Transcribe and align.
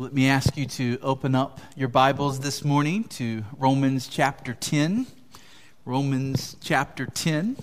Let 0.00 0.14
me 0.14 0.28
ask 0.28 0.56
you 0.56 0.64
to 0.64 0.98
open 1.02 1.34
up 1.34 1.60
your 1.76 1.88
Bibles 1.88 2.40
this 2.40 2.64
morning 2.64 3.04
to 3.04 3.44
Romans 3.58 4.08
chapter 4.08 4.54
10. 4.54 5.06
Romans 5.84 6.56
chapter 6.62 7.04
10. 7.04 7.58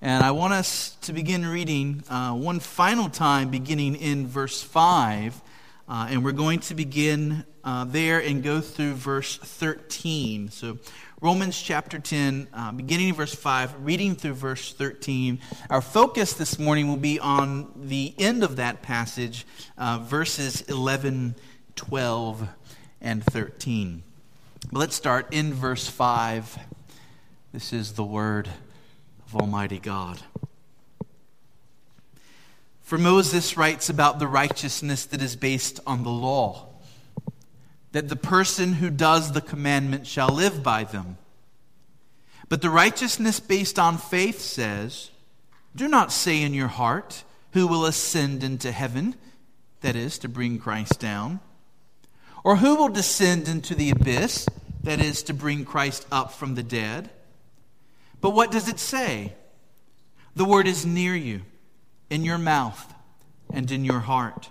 And 0.00 0.22
I 0.22 0.30
want 0.30 0.52
us 0.52 0.90
to 1.00 1.12
begin 1.12 1.44
reading 1.44 2.04
uh, 2.08 2.32
one 2.34 2.60
final 2.60 3.08
time, 3.08 3.50
beginning 3.50 3.96
in 3.96 4.28
verse 4.28 4.62
5. 4.62 5.42
Uh, 5.88 6.06
and 6.08 6.24
we're 6.24 6.30
going 6.30 6.60
to 6.60 6.76
begin 6.76 7.44
uh, 7.68 7.84
there 7.84 8.18
and 8.18 8.42
go 8.42 8.62
through 8.62 8.94
verse 8.94 9.36
13. 9.36 10.50
So, 10.50 10.78
Romans 11.20 11.60
chapter 11.60 11.98
10, 11.98 12.48
uh, 12.54 12.72
beginning 12.72 13.10
in 13.10 13.14
verse 13.14 13.34
5, 13.34 13.84
reading 13.84 14.14
through 14.14 14.32
verse 14.32 14.72
13. 14.72 15.38
Our 15.68 15.82
focus 15.82 16.32
this 16.32 16.58
morning 16.58 16.88
will 16.88 16.96
be 16.96 17.20
on 17.20 17.70
the 17.76 18.14
end 18.16 18.42
of 18.42 18.56
that 18.56 18.80
passage, 18.80 19.46
uh, 19.76 19.98
verses 19.98 20.62
11 20.62 21.34
12 21.76 22.48
and 23.02 23.22
13. 23.22 24.02
But 24.72 24.78
Let's 24.78 24.96
start 24.96 25.34
in 25.34 25.52
verse 25.52 25.86
5. 25.86 26.58
This 27.52 27.74
is 27.74 27.92
the 27.92 28.04
word 28.04 28.48
of 29.26 29.36
Almighty 29.36 29.78
God. 29.78 30.22
For 32.80 32.96
Moses 32.96 33.58
writes 33.58 33.90
about 33.90 34.18
the 34.18 34.26
righteousness 34.26 35.04
that 35.04 35.20
is 35.20 35.36
based 35.36 35.80
on 35.86 36.02
the 36.02 36.08
law, 36.08 36.67
that 37.92 38.08
the 38.08 38.16
person 38.16 38.74
who 38.74 38.90
does 38.90 39.32
the 39.32 39.40
commandment 39.40 40.06
shall 40.06 40.28
live 40.28 40.62
by 40.62 40.84
them. 40.84 41.16
But 42.48 42.62
the 42.62 42.70
righteousness 42.70 43.40
based 43.40 43.78
on 43.78 43.98
faith 43.98 44.40
says, 44.40 45.10
Do 45.74 45.88
not 45.88 46.12
say 46.12 46.42
in 46.42 46.54
your 46.54 46.68
heart, 46.68 47.24
Who 47.52 47.66
will 47.66 47.86
ascend 47.86 48.44
into 48.44 48.72
heaven? 48.72 49.14
That 49.80 49.96
is, 49.96 50.18
to 50.18 50.28
bring 50.28 50.58
Christ 50.58 50.98
down. 50.98 51.40
Or 52.44 52.56
who 52.56 52.76
will 52.76 52.88
descend 52.88 53.48
into 53.48 53.74
the 53.74 53.90
abyss, 53.90 54.48
that 54.82 55.00
is, 55.00 55.22
to 55.24 55.34
bring 55.34 55.64
Christ 55.64 56.06
up 56.10 56.32
from 56.32 56.54
the 56.54 56.62
dead? 56.62 57.10
But 58.20 58.30
what 58.30 58.50
does 58.50 58.68
it 58.68 58.78
say? 58.78 59.34
The 60.34 60.44
word 60.44 60.66
is 60.66 60.86
near 60.86 61.14
you, 61.14 61.42
in 62.10 62.24
your 62.24 62.38
mouth 62.38 62.94
and 63.52 63.70
in 63.70 63.84
your 63.84 64.00
heart. 64.00 64.50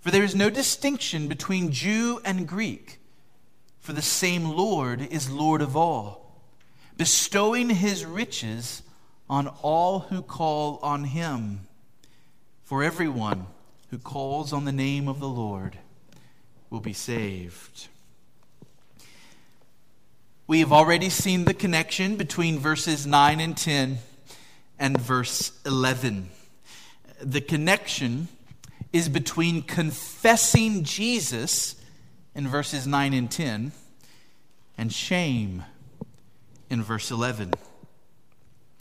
For 0.00 0.10
there 0.10 0.24
is 0.24 0.34
no 0.34 0.48
distinction 0.48 1.28
between 1.28 1.72
Jew 1.72 2.20
and 2.24 2.48
Greek, 2.48 2.98
for 3.80 3.92
the 3.92 4.02
same 4.02 4.44
Lord 4.44 5.02
is 5.02 5.30
Lord 5.30 5.60
of 5.60 5.76
all, 5.76 6.40
bestowing 6.96 7.70
his 7.70 8.04
riches 8.04 8.82
on 9.28 9.48
all 9.62 10.00
who 10.00 10.22
call 10.22 10.78
on 10.82 11.04
him. 11.04 11.66
For 12.64 12.82
everyone 12.82 13.46
who 13.90 13.98
calls 13.98 14.52
on 14.52 14.64
the 14.64 14.72
name 14.72 15.06
of 15.06 15.20
the 15.20 15.28
Lord 15.28 15.76
will 16.70 16.80
be 16.80 16.92
saved. 16.92 17.88
We 20.46 20.60
have 20.60 20.72
already 20.72 21.10
seen 21.10 21.44
the 21.44 21.54
connection 21.54 22.16
between 22.16 22.58
verses 22.58 23.06
9 23.06 23.38
and 23.38 23.56
10 23.56 23.98
and 24.78 24.98
verse 24.98 25.52
11. 25.66 26.30
The 27.20 27.40
connection 27.40 28.28
is 28.92 29.08
between 29.08 29.62
confessing 29.62 30.82
Jesus 30.82 31.76
in 32.34 32.48
verses 32.48 32.86
9 32.86 33.12
and 33.12 33.30
10 33.30 33.72
and 34.76 34.92
shame 34.92 35.64
in 36.68 36.82
verse 36.82 37.10
11. 37.10 37.52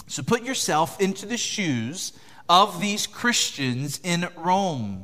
So 0.07 0.23
put 0.23 0.43
yourself 0.43 0.99
into 0.99 1.25
the 1.25 1.37
shoes 1.37 2.13
of 2.47 2.81
these 2.81 3.05
Christians 3.05 3.99
in 4.03 4.27
Rome. 4.35 5.03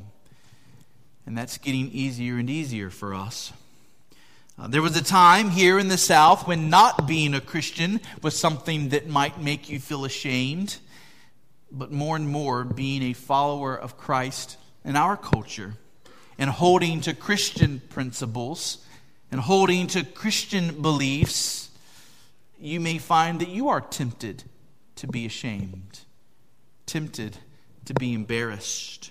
And 1.26 1.38
that's 1.38 1.58
getting 1.58 1.90
easier 1.90 2.38
and 2.38 2.50
easier 2.50 2.90
for 2.90 3.14
us. 3.14 3.52
Uh, 4.58 4.66
there 4.68 4.82
was 4.82 4.96
a 4.96 5.04
time 5.04 5.50
here 5.50 5.78
in 5.78 5.88
the 5.88 5.98
South 5.98 6.46
when 6.46 6.70
not 6.70 7.06
being 7.06 7.34
a 7.34 7.40
Christian 7.40 8.00
was 8.22 8.36
something 8.38 8.88
that 8.88 9.06
might 9.06 9.40
make 9.40 9.68
you 9.68 9.78
feel 9.78 10.04
ashamed, 10.04 10.78
but 11.70 11.92
more 11.92 12.16
and 12.16 12.28
more 12.28 12.64
being 12.64 13.02
a 13.02 13.12
follower 13.12 13.76
of 13.76 13.98
Christ 13.98 14.56
in 14.86 14.96
our 14.96 15.16
culture 15.16 15.74
and 16.38 16.48
holding 16.48 17.00
to 17.02 17.12
Christian 17.12 17.82
principles 17.90 18.78
and 19.30 19.40
holding 19.40 19.88
to 19.88 20.04
Christian 20.04 20.80
beliefs, 20.80 21.68
you 22.60 22.78
may 22.80 22.98
find 22.98 23.40
that 23.40 23.48
you 23.48 23.68
are 23.68 23.80
tempted 23.80 24.44
to 24.94 25.08
be 25.08 25.26
ashamed, 25.26 26.00
tempted 26.86 27.36
to 27.84 27.94
be 27.94 28.14
embarrassed. 28.14 29.10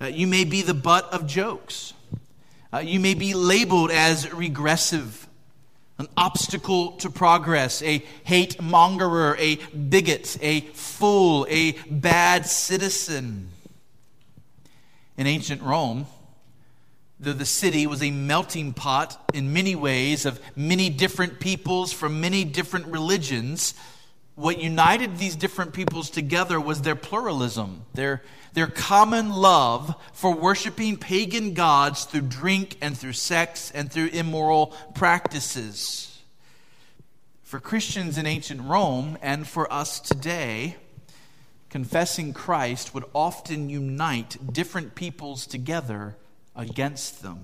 Uh, 0.00 0.06
you 0.06 0.26
may 0.26 0.44
be 0.44 0.62
the 0.62 0.74
butt 0.74 1.12
of 1.12 1.26
jokes. 1.26 1.92
Uh, 2.72 2.78
you 2.78 3.00
may 3.00 3.14
be 3.14 3.34
labeled 3.34 3.90
as 3.90 4.32
regressive, 4.32 5.28
an 5.98 6.08
obstacle 6.16 6.92
to 6.92 7.10
progress, 7.10 7.82
a 7.82 7.98
hate 8.22 8.58
mongerer, 8.58 9.36
a 9.38 9.56
bigot, 9.76 10.38
a 10.40 10.60
fool, 10.60 11.46
a 11.50 11.72
bad 11.90 12.46
citizen. 12.46 13.48
In 15.16 15.26
ancient 15.26 15.62
Rome, 15.62 16.06
though 17.20 17.32
the 17.32 17.46
city 17.46 17.86
was 17.86 18.02
a 18.02 18.10
melting 18.10 18.72
pot 18.72 19.30
in 19.32 19.52
many 19.52 19.74
ways 19.74 20.26
of 20.26 20.40
many 20.56 20.90
different 20.90 21.40
peoples 21.40 21.92
from 21.92 22.20
many 22.20 22.44
different 22.44 22.86
religions, 22.86 23.74
what 24.34 24.60
united 24.60 25.18
these 25.18 25.36
different 25.36 25.72
peoples 25.72 26.10
together 26.10 26.60
was 26.60 26.82
their 26.82 26.96
pluralism, 26.96 27.84
their 27.94 28.22
their 28.54 28.66
common 28.68 29.30
love 29.30 29.94
for 30.12 30.32
worshiping 30.32 30.96
pagan 30.96 31.54
gods 31.54 32.04
through 32.04 32.20
drink 32.22 32.78
and 32.80 32.96
through 32.96 33.12
sex 33.12 33.72
and 33.72 33.90
through 33.92 34.06
immoral 34.06 34.68
practices. 34.94 36.22
For 37.42 37.58
Christians 37.58 38.16
in 38.16 38.26
ancient 38.26 38.62
Rome 38.62 39.18
and 39.20 39.46
for 39.46 39.70
us 39.72 39.98
today, 39.98 40.76
confessing 41.74 42.32
Christ 42.32 42.94
would 42.94 43.02
often 43.12 43.68
unite 43.68 44.36
different 44.52 44.94
peoples 44.94 45.44
together 45.44 46.14
against 46.54 47.20
them. 47.20 47.40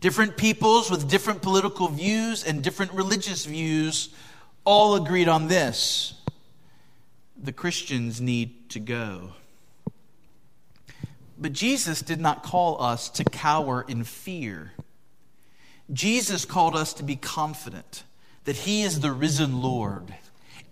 Different 0.00 0.38
peoples 0.38 0.90
with 0.90 1.06
different 1.06 1.42
political 1.42 1.88
views 1.88 2.42
and 2.42 2.62
different 2.62 2.94
religious 2.94 3.44
views 3.44 4.08
all 4.64 4.94
agreed 4.94 5.28
on 5.28 5.46
this 5.46 6.14
the 7.36 7.52
Christians 7.52 8.18
need 8.18 8.70
to 8.70 8.80
go. 8.80 9.34
But 11.36 11.52
Jesus 11.52 12.00
did 12.00 12.18
not 12.18 12.42
call 12.42 12.82
us 12.82 13.10
to 13.10 13.24
cower 13.24 13.84
in 13.86 14.04
fear. 14.04 14.72
Jesus 15.92 16.46
called 16.46 16.74
us 16.74 16.94
to 16.94 17.02
be 17.02 17.16
confident 17.16 18.04
that 18.44 18.56
He 18.56 18.84
is 18.84 19.00
the 19.00 19.12
risen 19.12 19.60
Lord, 19.60 20.14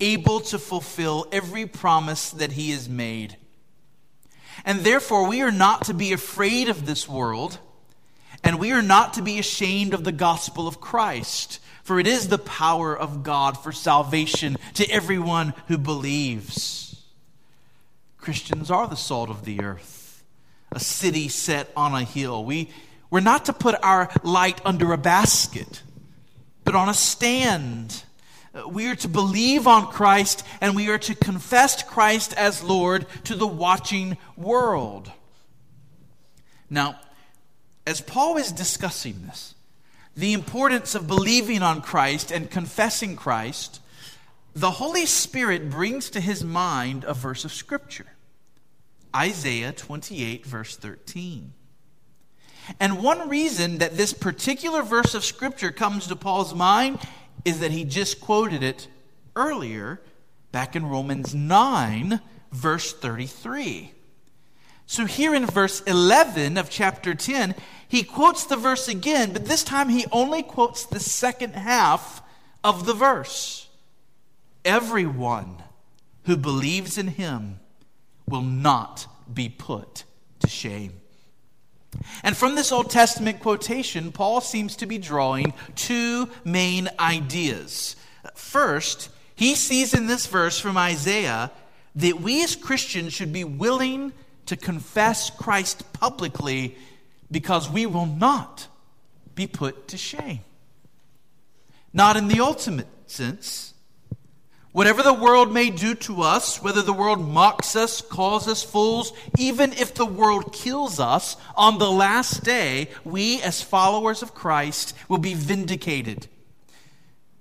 able 0.00 0.40
to 0.40 0.58
fulfill 0.58 1.26
every 1.32 1.66
promise 1.66 2.30
that 2.30 2.52
He 2.52 2.70
has 2.70 2.88
made. 2.88 3.36
And 4.64 4.80
therefore, 4.80 5.28
we 5.28 5.42
are 5.42 5.52
not 5.52 5.84
to 5.84 5.94
be 5.94 6.12
afraid 6.12 6.68
of 6.68 6.86
this 6.86 7.08
world, 7.08 7.58
and 8.42 8.58
we 8.58 8.72
are 8.72 8.82
not 8.82 9.14
to 9.14 9.22
be 9.22 9.38
ashamed 9.38 9.94
of 9.94 10.04
the 10.04 10.12
gospel 10.12 10.66
of 10.66 10.80
Christ, 10.80 11.60
for 11.82 11.98
it 11.98 12.06
is 12.06 12.28
the 12.28 12.38
power 12.38 12.96
of 12.96 13.22
God 13.22 13.62
for 13.62 13.72
salvation 13.72 14.56
to 14.74 14.88
everyone 14.90 15.54
who 15.68 15.78
believes. 15.78 17.04
Christians 18.18 18.70
are 18.70 18.86
the 18.86 18.96
salt 18.96 19.30
of 19.30 19.44
the 19.44 19.60
earth 19.60 19.98
a 20.72 20.80
city 20.80 21.28
set 21.28 21.70
on 21.76 21.94
a 21.94 22.04
hill. 22.04 22.44
We, 22.44 22.70
we're 23.10 23.20
not 23.20 23.46
to 23.46 23.52
put 23.52 23.74
our 23.82 24.10
light 24.22 24.60
under 24.64 24.92
a 24.92 24.98
basket, 24.98 25.82
but 26.64 26.74
on 26.74 26.88
a 26.88 26.94
stand. 26.94 28.04
We 28.66 28.88
are 28.88 28.96
to 28.96 29.08
believe 29.08 29.66
on 29.66 29.86
Christ 29.86 30.44
and 30.60 30.74
we 30.74 30.88
are 30.88 30.98
to 30.98 31.14
confess 31.14 31.82
Christ 31.82 32.34
as 32.34 32.62
Lord 32.62 33.06
to 33.24 33.34
the 33.34 33.46
watching 33.46 34.16
world. 34.36 35.12
Now, 36.70 36.98
as 37.86 38.00
Paul 38.00 38.36
is 38.36 38.52
discussing 38.52 39.22
this, 39.26 39.54
the 40.16 40.32
importance 40.32 40.94
of 40.94 41.06
believing 41.06 41.62
on 41.62 41.80
Christ 41.80 42.30
and 42.30 42.50
confessing 42.50 43.16
Christ, 43.16 43.80
the 44.54 44.72
Holy 44.72 45.06
Spirit 45.06 45.70
brings 45.70 46.10
to 46.10 46.20
his 46.20 46.42
mind 46.42 47.04
a 47.04 47.14
verse 47.14 47.44
of 47.44 47.52
Scripture. 47.52 48.06
Isaiah 49.14 49.72
28, 49.72 50.44
verse 50.44 50.76
13. 50.76 51.52
And 52.80 53.02
one 53.02 53.28
reason 53.28 53.78
that 53.78 53.96
this 53.96 54.12
particular 54.12 54.82
verse 54.82 55.14
of 55.14 55.24
Scripture 55.24 55.70
comes 55.70 56.06
to 56.08 56.16
Paul's 56.16 56.54
mind 56.54 56.98
is 57.48 57.60
that 57.60 57.70
he 57.70 57.84
just 57.84 58.20
quoted 58.20 58.62
it 58.62 58.86
earlier 59.34 60.00
back 60.52 60.76
in 60.76 60.86
Romans 60.86 61.34
9, 61.34 62.20
verse 62.52 62.92
33. 62.92 63.92
So 64.86 65.06
here 65.06 65.34
in 65.34 65.46
verse 65.46 65.80
11 65.82 66.56
of 66.56 66.70
chapter 66.70 67.14
10, 67.14 67.54
he 67.88 68.02
quotes 68.02 68.44
the 68.44 68.56
verse 68.56 68.86
again, 68.86 69.32
but 69.32 69.46
this 69.46 69.64
time 69.64 69.88
he 69.88 70.06
only 70.12 70.42
quotes 70.42 70.84
the 70.84 71.00
second 71.00 71.54
half 71.54 72.22
of 72.62 72.86
the 72.86 72.94
verse. 72.94 73.68
Everyone 74.64 75.62
who 76.24 76.36
believes 76.36 76.98
in 76.98 77.08
him 77.08 77.60
will 78.26 78.42
not 78.42 79.06
be 79.32 79.48
put 79.48 80.04
to 80.40 80.48
shame. 80.48 80.92
And 82.22 82.36
from 82.36 82.54
this 82.54 82.72
Old 82.72 82.90
Testament 82.90 83.40
quotation, 83.40 84.12
Paul 84.12 84.40
seems 84.40 84.76
to 84.76 84.86
be 84.86 84.98
drawing 84.98 85.54
two 85.74 86.28
main 86.44 86.88
ideas. 86.98 87.96
First, 88.34 89.08
he 89.34 89.54
sees 89.54 89.94
in 89.94 90.06
this 90.06 90.26
verse 90.26 90.58
from 90.58 90.76
Isaiah 90.76 91.50
that 91.96 92.20
we 92.20 92.44
as 92.44 92.56
Christians 92.56 93.12
should 93.12 93.32
be 93.32 93.44
willing 93.44 94.12
to 94.46 94.56
confess 94.56 95.30
Christ 95.30 95.92
publicly 95.92 96.76
because 97.30 97.70
we 97.70 97.86
will 97.86 98.06
not 98.06 98.66
be 99.34 99.46
put 99.46 99.88
to 99.88 99.96
shame. 99.96 100.40
Not 101.92 102.16
in 102.16 102.28
the 102.28 102.40
ultimate 102.40 102.88
sense, 103.06 103.74
Whatever 104.78 105.02
the 105.02 105.12
world 105.12 105.52
may 105.52 105.70
do 105.70 105.96
to 105.96 106.22
us, 106.22 106.62
whether 106.62 106.82
the 106.82 106.92
world 106.92 107.18
mocks 107.18 107.74
us, 107.74 108.00
calls 108.00 108.46
us 108.46 108.62
fools, 108.62 109.12
even 109.36 109.72
if 109.72 109.92
the 109.92 110.06
world 110.06 110.52
kills 110.52 111.00
us, 111.00 111.36
on 111.56 111.78
the 111.78 111.90
last 111.90 112.44
day, 112.44 112.88
we 113.02 113.42
as 113.42 113.60
followers 113.60 114.22
of 114.22 114.36
Christ 114.36 114.94
will 115.08 115.18
be 115.18 115.34
vindicated. 115.34 116.28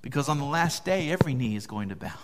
Because 0.01 0.29
on 0.29 0.39
the 0.39 0.45
last 0.45 0.83
day, 0.83 1.11
every 1.11 1.35
knee 1.35 1.55
is 1.55 1.67
going 1.67 1.89
to 1.89 1.95
bow. 1.95 2.17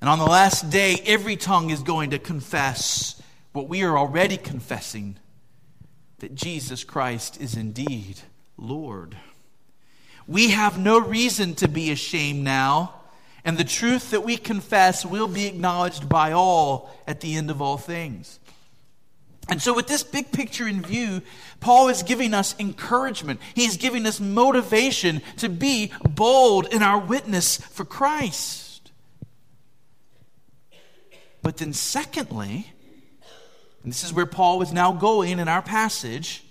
And 0.00 0.08
on 0.08 0.20
the 0.20 0.26
last 0.26 0.70
day, 0.70 1.02
every 1.04 1.34
tongue 1.34 1.70
is 1.70 1.82
going 1.82 2.10
to 2.10 2.20
confess 2.20 3.20
what 3.50 3.68
we 3.68 3.82
are 3.82 3.98
already 3.98 4.36
confessing 4.36 5.16
that 6.20 6.36
Jesus 6.36 6.84
Christ 6.84 7.40
is 7.40 7.56
indeed 7.56 8.20
Lord. 8.56 9.16
We 10.28 10.50
have 10.50 10.78
no 10.78 11.00
reason 11.00 11.56
to 11.56 11.66
be 11.66 11.90
ashamed 11.90 12.44
now 12.44 13.00
and 13.44 13.58
the 13.58 13.64
truth 13.64 14.10
that 14.10 14.24
we 14.24 14.36
confess 14.36 15.04
will 15.04 15.28
be 15.28 15.46
acknowledged 15.46 16.08
by 16.08 16.32
all 16.32 16.90
at 17.06 17.20
the 17.20 17.34
end 17.34 17.50
of 17.50 17.60
all 17.60 17.76
things. 17.76 18.38
And 19.48 19.60
so, 19.60 19.74
with 19.74 19.88
this 19.88 20.04
big 20.04 20.30
picture 20.30 20.68
in 20.68 20.82
view, 20.82 21.20
Paul 21.58 21.88
is 21.88 22.04
giving 22.04 22.32
us 22.32 22.54
encouragement. 22.60 23.40
He's 23.54 23.76
giving 23.76 24.06
us 24.06 24.20
motivation 24.20 25.20
to 25.38 25.48
be 25.48 25.92
bold 26.08 26.72
in 26.72 26.82
our 26.82 26.98
witness 26.98 27.56
for 27.56 27.84
Christ. 27.84 28.92
But 31.42 31.56
then, 31.56 31.72
secondly, 31.72 32.72
and 33.82 33.92
this 33.92 34.04
is 34.04 34.12
where 34.12 34.26
Paul 34.26 34.62
is 34.62 34.72
now 34.72 34.92
going 34.92 35.40
in 35.40 35.48
our 35.48 35.62
passage, 35.62 36.44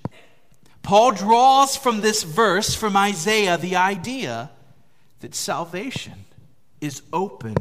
Paul 0.84 1.12
draws 1.12 1.78
from 1.78 2.02
this 2.02 2.24
verse 2.24 2.76
from 2.76 2.98
Isaiah 2.98 3.58
the 3.58 3.78
idea 3.78 4.52
that 5.22 5.34
salvation 5.34 6.26
is 6.82 7.04
open 7.14 7.56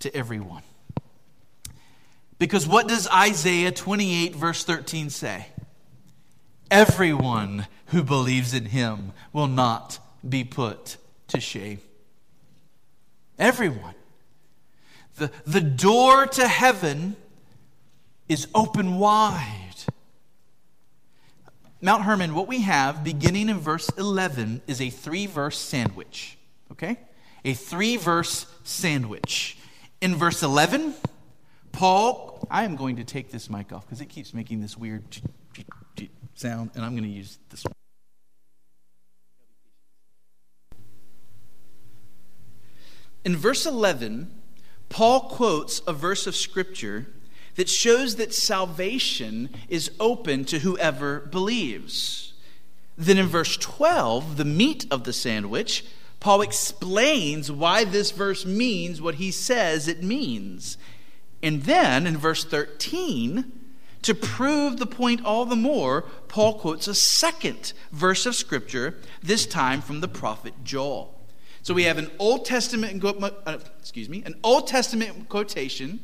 to 0.00 0.14
everyone. 0.16 0.62
Because 2.38 2.66
what 2.66 2.88
does 2.88 3.06
Isaiah 3.06 3.70
28, 3.70 4.34
verse 4.34 4.64
13 4.64 5.10
say? 5.10 5.46
Everyone 6.70 7.66
who 7.86 8.02
believes 8.02 8.54
in 8.54 8.64
him 8.64 9.12
will 9.32 9.46
not 9.46 10.00
be 10.28 10.42
put 10.42 10.96
to 11.28 11.38
shame. 11.38 11.80
Everyone. 13.38 13.94
The, 15.16 15.30
the 15.46 15.60
door 15.60 16.26
to 16.26 16.48
heaven 16.48 17.16
is 18.28 18.48
open 18.54 18.98
wide. 18.98 19.58
Mount 21.80 22.04
Hermon, 22.04 22.34
what 22.34 22.48
we 22.48 22.62
have 22.62 23.04
beginning 23.04 23.48
in 23.48 23.58
verse 23.58 23.88
11 23.90 24.62
is 24.66 24.80
a 24.80 24.88
three 24.88 25.26
verse 25.26 25.58
sandwich. 25.58 26.38
Okay? 26.70 26.96
A 27.44 27.54
three 27.54 27.96
verse 27.96 28.46
sandwich. 28.64 29.56
In 30.00 30.16
verse 30.16 30.42
11, 30.42 30.94
Paul, 31.72 32.46
I 32.50 32.64
am 32.64 32.76
going 32.76 32.96
to 32.96 33.04
take 33.04 33.30
this 33.30 33.48
mic 33.48 33.72
off 33.72 33.86
because 33.86 34.00
it 34.00 34.08
keeps 34.08 34.34
making 34.34 34.60
this 34.60 34.76
weird 34.76 35.04
sound, 36.34 36.70
and 36.74 36.84
I'm 36.84 36.92
going 36.92 37.04
to 37.04 37.08
use 37.08 37.38
this 37.50 37.64
one. 37.64 37.72
In 43.24 43.36
verse 43.36 43.66
11, 43.66 44.30
Paul 44.88 45.28
quotes 45.28 45.80
a 45.86 45.92
verse 45.92 46.26
of 46.26 46.34
Scripture 46.34 47.06
that 47.54 47.68
shows 47.68 48.16
that 48.16 48.34
salvation 48.34 49.50
is 49.68 49.90
open 50.00 50.44
to 50.46 50.60
whoever 50.60 51.20
believes. 51.20 52.34
Then 52.98 53.18
in 53.18 53.26
verse 53.26 53.56
12, 53.56 54.36
the 54.36 54.44
meat 54.44 54.86
of 54.90 55.04
the 55.04 55.12
sandwich, 55.12 55.84
Paul 56.22 56.42
explains 56.42 57.50
why 57.50 57.82
this 57.82 58.12
verse 58.12 58.46
means 58.46 59.02
what 59.02 59.16
he 59.16 59.32
says 59.32 59.88
it 59.88 60.04
means. 60.04 60.78
And 61.42 61.64
then 61.64 62.06
in 62.06 62.16
verse 62.16 62.44
13, 62.44 63.50
to 64.02 64.14
prove 64.14 64.76
the 64.76 64.86
point 64.86 65.24
all 65.24 65.44
the 65.44 65.56
more, 65.56 66.02
Paul 66.28 66.60
quotes 66.60 66.86
a 66.86 66.94
second 66.94 67.72
verse 67.90 68.24
of 68.24 68.36
Scripture, 68.36 68.98
this 69.20 69.46
time 69.46 69.80
from 69.80 70.00
the 70.00 70.06
prophet 70.06 70.54
Joel. 70.62 71.12
So 71.62 71.74
we 71.74 71.82
have 71.84 71.98
an 71.98 72.12
Old 72.20 72.44
Testament, 72.44 73.04
uh, 73.04 73.58
excuse 73.80 74.08
me, 74.08 74.22
an 74.24 74.36
Old 74.44 74.68
Testament 74.68 75.28
quotation, 75.28 75.98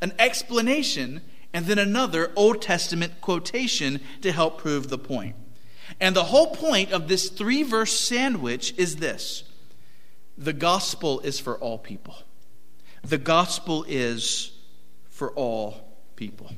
an 0.00 0.12
explanation, 0.18 1.20
and 1.54 1.66
then 1.66 1.78
another 1.78 2.32
Old 2.34 2.60
Testament 2.60 3.20
quotation 3.20 4.00
to 4.22 4.32
help 4.32 4.58
prove 4.58 4.88
the 4.88 4.98
point. 4.98 5.36
And 6.00 6.16
the 6.16 6.24
whole 6.24 6.56
point 6.56 6.90
of 6.90 7.06
this 7.06 7.28
three 7.28 7.62
verse 7.62 7.96
sandwich 7.96 8.74
is 8.76 8.96
this 8.96 9.44
the 10.36 10.52
gospel 10.52 11.20
is 11.20 11.38
for 11.38 11.56
all 11.58 11.78
people. 11.78 12.16
The 13.02 13.18
gospel 13.18 13.84
is 13.88 14.52
for 15.08 15.32
all 15.32 15.96
people. 16.16 16.50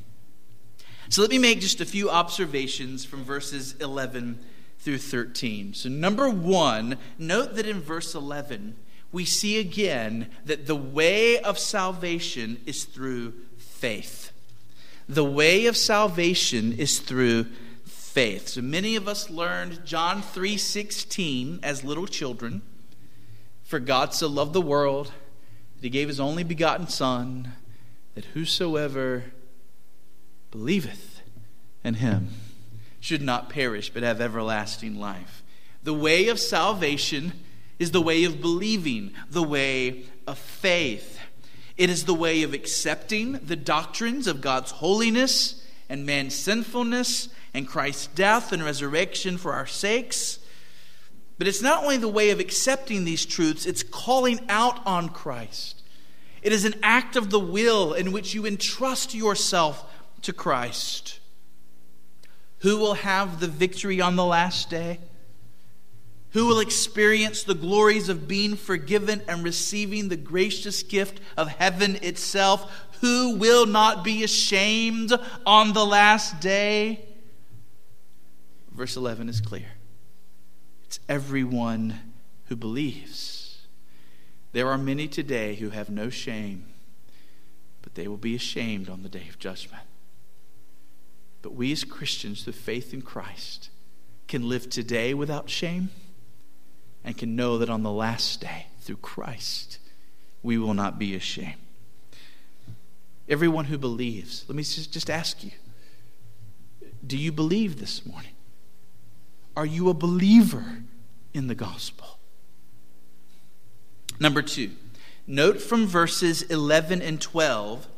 So 1.08 1.20
let 1.20 1.30
me 1.30 1.38
make 1.38 1.60
just 1.60 1.80
a 1.80 1.84
few 1.84 2.08
observations 2.10 3.04
from 3.04 3.24
verses 3.24 3.74
11 3.80 4.38
through 4.78 4.98
13. 4.98 5.74
So, 5.74 5.88
number 5.88 6.28
one, 6.28 6.96
note 7.18 7.54
that 7.56 7.66
in 7.66 7.80
verse 7.80 8.14
11, 8.14 8.76
we 9.12 9.24
see 9.24 9.58
again 9.58 10.30
that 10.44 10.66
the 10.66 10.74
way 10.74 11.38
of 11.38 11.58
salvation 11.58 12.60
is 12.66 12.84
through 12.84 13.34
faith. 13.58 14.32
The 15.08 15.24
way 15.24 15.66
of 15.66 15.76
salvation 15.76 16.72
is 16.72 16.98
through 16.98 17.46
faith. 17.84 18.48
So 18.48 18.62
many 18.62 18.96
of 18.96 19.08
us 19.08 19.30
learned 19.30 19.84
John 19.84 20.22
3:16 20.22 21.60
as 21.62 21.84
little 21.84 22.06
children. 22.06 22.62
For 23.72 23.80
God 23.80 24.12
so 24.12 24.26
loved 24.26 24.52
the 24.52 24.60
world 24.60 25.06
that 25.06 25.82
he 25.82 25.88
gave 25.88 26.08
his 26.08 26.20
only 26.20 26.44
begotten 26.44 26.88
Son, 26.88 27.52
that 28.14 28.26
whosoever 28.26 29.24
believeth 30.50 31.22
in 31.82 31.94
him 31.94 32.28
should 33.00 33.22
not 33.22 33.48
perish, 33.48 33.88
but 33.88 34.02
have 34.02 34.20
everlasting 34.20 34.96
life. 34.96 35.42
The 35.84 35.94
way 35.94 36.28
of 36.28 36.38
salvation 36.38 37.32
is 37.78 37.92
the 37.92 38.02
way 38.02 38.24
of 38.24 38.42
believing, 38.42 39.14
the 39.30 39.42
way 39.42 40.04
of 40.26 40.36
faith. 40.36 41.18
It 41.78 41.88
is 41.88 42.04
the 42.04 42.12
way 42.12 42.42
of 42.42 42.52
accepting 42.52 43.40
the 43.42 43.56
doctrines 43.56 44.26
of 44.26 44.42
God's 44.42 44.72
holiness 44.72 45.66
and 45.88 46.04
man's 46.04 46.34
sinfulness 46.34 47.30
and 47.54 47.66
Christ's 47.66 48.08
death 48.08 48.52
and 48.52 48.62
resurrection 48.62 49.38
for 49.38 49.54
our 49.54 49.66
sakes 49.66 50.40
but 51.42 51.48
it's 51.48 51.60
not 51.60 51.82
only 51.82 51.96
the 51.96 52.06
way 52.06 52.30
of 52.30 52.38
accepting 52.38 53.04
these 53.04 53.26
truths, 53.26 53.66
it's 53.66 53.82
calling 53.82 54.38
out 54.48 54.78
on 54.86 55.08
Christ. 55.08 55.82
It 56.40 56.52
is 56.52 56.64
an 56.64 56.76
act 56.84 57.16
of 57.16 57.30
the 57.30 57.40
will 57.40 57.94
in 57.94 58.12
which 58.12 58.32
you 58.32 58.46
entrust 58.46 59.12
yourself 59.12 59.92
to 60.20 60.32
Christ. 60.32 61.18
Who 62.58 62.78
will 62.78 62.94
have 62.94 63.40
the 63.40 63.48
victory 63.48 64.00
on 64.00 64.14
the 64.14 64.24
last 64.24 64.70
day? 64.70 65.00
Who 66.30 66.46
will 66.46 66.60
experience 66.60 67.42
the 67.42 67.56
glories 67.56 68.08
of 68.08 68.28
being 68.28 68.54
forgiven 68.54 69.20
and 69.26 69.42
receiving 69.42 70.10
the 70.10 70.16
gracious 70.16 70.84
gift 70.84 71.20
of 71.36 71.48
heaven 71.48 71.98
itself? 72.02 72.70
Who 73.00 73.34
will 73.36 73.66
not 73.66 74.04
be 74.04 74.22
ashamed 74.22 75.12
on 75.44 75.72
the 75.72 75.84
last 75.84 76.38
day? 76.38 77.04
Verse 78.70 78.96
11 78.96 79.28
is 79.28 79.40
clear. 79.40 79.66
It's 80.92 81.00
everyone 81.08 82.12
who 82.48 82.54
believes. 82.54 83.66
There 84.52 84.68
are 84.68 84.76
many 84.76 85.08
today 85.08 85.54
who 85.54 85.70
have 85.70 85.88
no 85.88 86.10
shame, 86.10 86.66
but 87.80 87.94
they 87.94 88.06
will 88.06 88.18
be 88.18 88.34
ashamed 88.34 88.90
on 88.90 89.02
the 89.02 89.08
day 89.08 89.26
of 89.30 89.38
judgment. 89.38 89.84
But 91.40 91.54
we 91.54 91.72
as 91.72 91.84
Christians, 91.84 92.42
through 92.44 92.52
faith 92.52 92.92
in 92.92 93.00
Christ, 93.00 93.70
can 94.28 94.50
live 94.50 94.68
today 94.68 95.14
without 95.14 95.48
shame 95.48 95.88
and 97.02 97.16
can 97.16 97.34
know 97.34 97.56
that 97.56 97.70
on 97.70 97.82
the 97.82 97.90
last 97.90 98.42
day, 98.42 98.66
through 98.82 98.96
Christ, 98.96 99.78
we 100.42 100.58
will 100.58 100.74
not 100.74 100.98
be 100.98 101.14
ashamed. 101.14 101.56
Everyone 103.30 103.64
who 103.64 103.78
believes, 103.78 104.44
let 104.46 104.56
me 104.56 104.62
just, 104.62 104.92
just 104.92 105.08
ask 105.08 105.42
you 105.42 105.52
do 107.06 107.16
you 107.16 107.32
believe 107.32 107.80
this 107.80 108.04
morning? 108.04 108.31
Are 109.56 109.66
you 109.66 109.88
a 109.88 109.94
believer 109.94 110.82
in 111.34 111.46
the 111.46 111.54
gospel? 111.54 112.18
Number 114.18 114.42
two, 114.42 114.70
note 115.26 115.60
from 115.60 115.86
verses 115.86 116.42
11 116.42 117.02
and 117.02 117.20
12 117.20 117.88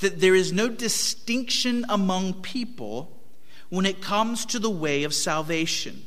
that 0.00 0.20
there 0.20 0.34
is 0.34 0.52
no 0.52 0.68
distinction 0.68 1.84
among 1.88 2.34
people 2.42 3.20
when 3.68 3.86
it 3.86 4.00
comes 4.00 4.46
to 4.46 4.58
the 4.58 4.70
way 4.70 5.04
of 5.04 5.14
salvation. 5.14 6.04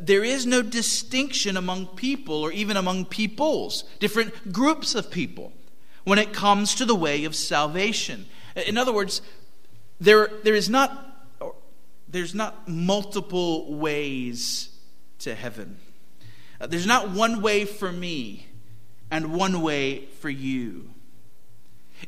There 0.00 0.24
is 0.24 0.46
no 0.46 0.62
distinction 0.62 1.56
among 1.56 1.86
people 1.88 2.36
or 2.36 2.50
even 2.52 2.76
among 2.76 3.06
peoples, 3.06 3.84
different 4.00 4.52
groups 4.52 4.94
of 4.94 5.10
people, 5.10 5.52
when 6.04 6.18
it 6.18 6.32
comes 6.32 6.74
to 6.74 6.84
the 6.84 6.94
way 6.94 7.24
of 7.24 7.36
salvation. 7.36 8.26
In 8.66 8.76
other 8.78 8.92
words, 8.92 9.22
there, 10.00 10.30
there 10.42 10.54
is 10.54 10.68
not 10.68 11.05
there's 12.08 12.34
not 12.34 12.68
multiple 12.68 13.74
ways 13.74 14.70
to 15.20 15.34
heaven. 15.34 15.78
There's 16.60 16.86
not 16.86 17.10
one 17.10 17.42
way 17.42 17.64
for 17.64 17.92
me 17.92 18.46
and 19.10 19.34
one 19.34 19.60
way 19.62 20.06
for 20.20 20.30
you. 20.30 20.90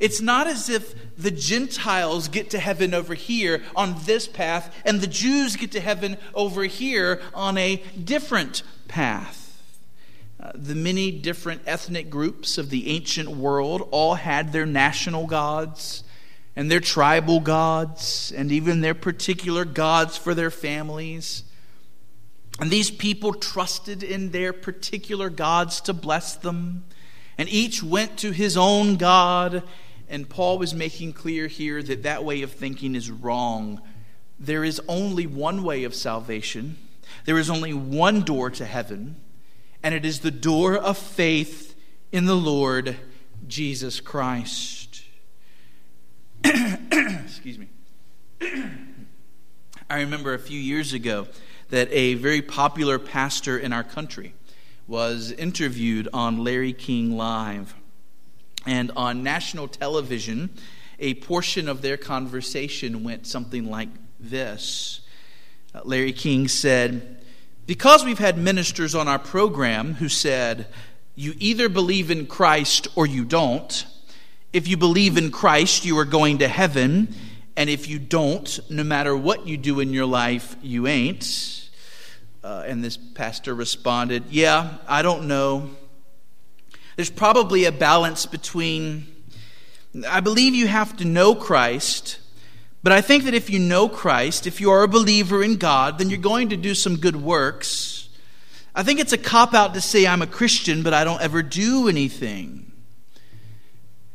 It's 0.01 0.21
not 0.21 0.47
as 0.47 0.69
if 0.69 0.95
the 1.17 1.31
Gentiles 1.31 2.29
get 2.29 2.51
to 2.51 2.59
heaven 2.59 2.93
over 2.93 3.15
here 3.15 3.63
on 3.75 3.97
this 4.05 4.29
path 4.29 4.75
and 4.85 5.01
the 5.01 5.07
Jews 5.07 5.57
get 5.57 5.73
to 5.73 5.81
heaven 5.81 6.19
over 6.35 6.65
here 6.65 7.21
on 7.35 7.57
a 7.57 7.77
different 8.03 8.63
path. 8.87 9.63
Uh, 10.41 10.53
the 10.55 10.75
many 10.75 11.11
different 11.11 11.63
ethnic 11.67 12.11
groups 12.11 12.59
of 12.59 12.71
the 12.71 12.89
ancient 12.89 13.29
world 13.29 13.89
all 13.91 14.15
had 14.15 14.53
their 14.53 14.67
national 14.67 15.27
gods 15.27 16.05
and 16.59 16.69
their 16.69 16.81
tribal 16.81 17.39
gods 17.39 18.33
and 18.37 18.51
even 18.51 18.81
their 18.81 18.93
particular 18.93 19.65
gods 19.65 20.17
for 20.17 20.35
their 20.35 20.51
families. 20.51 21.45
And 22.59 22.69
these 22.69 22.91
people 22.91 23.33
trusted 23.33 24.03
in 24.03 24.33
their 24.33 24.53
particular 24.53 25.31
gods 25.31 25.81
to 25.83 25.93
bless 25.93 26.35
them 26.35 26.83
and 27.39 27.49
each 27.49 27.81
went 27.81 28.19
to 28.19 28.33
his 28.33 28.57
own 28.57 28.97
God. 28.97 29.63
And 30.09 30.29
Paul 30.29 30.59
was 30.59 30.75
making 30.75 31.13
clear 31.13 31.47
here 31.47 31.81
that 31.81 32.03
that 32.03 32.25
way 32.25 32.43
of 32.43 32.51
thinking 32.51 32.97
is 32.97 33.09
wrong. 33.09 33.81
There 34.41 34.65
is 34.65 34.83
only 34.89 35.29
one 35.29 35.63
way 35.63 35.85
of 35.85 35.95
salvation, 35.95 36.77
there 37.25 37.39
is 37.39 37.49
only 37.49 37.73
one 37.73 38.23
door 38.23 38.51
to 38.51 38.65
heaven, 38.65 39.15
and 39.81 39.95
it 39.95 40.05
is 40.05 40.21
the 40.21 40.33
door 40.33 40.77
of 40.77 40.99
faith 40.99 41.77
in 42.11 42.25
the 42.25 42.35
Lord 42.35 42.97
Jesus 43.47 44.01
Christ. 44.01 44.78
Excuse 47.39 47.57
me. 47.57 47.69
I 49.89 50.01
remember 50.01 50.35
a 50.35 50.41
few 50.41 50.59
years 50.59 50.93
ago 50.93 51.29
that 51.71 51.89
a 51.93 52.15
very 52.15 52.43
popular 52.43 52.99
pastor 52.99 53.57
in 53.57 53.73
our 53.73 53.85
country 53.85 54.35
was 54.89 55.31
interviewed 55.31 56.09
on 56.13 56.43
Larry 56.43 56.73
King 56.73 57.17
Live. 57.17 57.77
And 58.67 58.91
on 58.97 59.23
national 59.23 59.69
television, 59.69 60.51
a 60.99 61.15
portion 61.15 61.69
of 61.69 61.81
their 61.81 61.97
conversation 61.97 63.05
went 63.05 63.25
something 63.25 63.71
like 63.71 63.91
this 64.19 65.03
uh, 65.77 65.83
Larry 65.85 66.13
King 66.13 66.49
said, 66.49 67.19
Because 67.69 68.05
we've 68.05 68.19
had 68.19 68.37
ministers 68.37 68.97
on 68.97 69.07
our 69.07 69.21
program 69.21 69.95
who 69.95 70.09
said, 70.09 70.67
You 71.15 71.35
either 71.39 71.69
believe 71.69 72.11
in 72.11 72.27
Christ 72.27 72.89
or 72.97 73.07
you 73.07 73.25
don't. 73.25 73.87
If 74.53 74.67
you 74.67 74.77
believe 74.77 75.17
in 75.17 75.31
Christ, 75.31 75.85
you 75.85 75.97
are 75.99 76.05
going 76.05 76.39
to 76.39 76.49
heaven. 76.49 77.15
And 77.59 77.69
if 77.69 77.89
you 77.89 77.99
don't, 77.99 78.61
no 78.71 78.85
matter 78.85 79.17
what 79.17 79.49
you 79.49 79.57
do 79.57 79.81
in 79.81 79.93
your 79.93 80.07
life, 80.07 80.55
you 80.63 80.87
ain't. 80.87 81.69
Uh, 82.45 82.63
and 82.65 82.85
this 82.85 82.97
pastor 82.97 83.53
responded, 83.53 84.27
Yeah, 84.31 84.75
I 84.87 85.03
don't 85.03 85.27
know. 85.27 85.71
There's 86.95 87.11
probably 87.11 87.65
a 87.65 87.73
balance 87.73 88.27
between, 88.27 89.09
I 90.07 90.21
believe 90.21 90.55
you 90.55 90.69
have 90.69 90.97
to 90.99 91.05
know 91.05 91.35
Christ, 91.35 92.21
but 92.85 92.93
I 92.93 93.01
think 93.01 93.25
that 93.25 93.35
if 93.35 93.51
you 93.51 93.59
know 93.59 93.89
Christ, 93.89 94.47
if 94.47 94.61
you 94.61 94.71
are 94.71 94.85
a 94.85 94.89
believer 94.89 95.43
in 95.43 95.57
God, 95.57 95.99
then 95.99 96.11
you're 96.11 96.21
going 96.21 96.51
to 96.51 96.57
do 96.57 96.77
some 96.77 96.95
good 96.95 97.17
works. 97.17 98.09
I 98.73 98.85
think 98.85 99.01
it's 99.01 99.13
a 99.13 99.19
cop 99.19 99.53
out 99.53 99.75
to 99.75 99.81
say 99.81 100.07
I'm 100.07 100.23
a 100.23 100.29
Christian, 100.29 100.85
but 100.85 100.95
I 100.95 101.03
don't 101.03 101.21
ever 101.21 101.43
do 101.43 101.89
anything. 101.89 102.71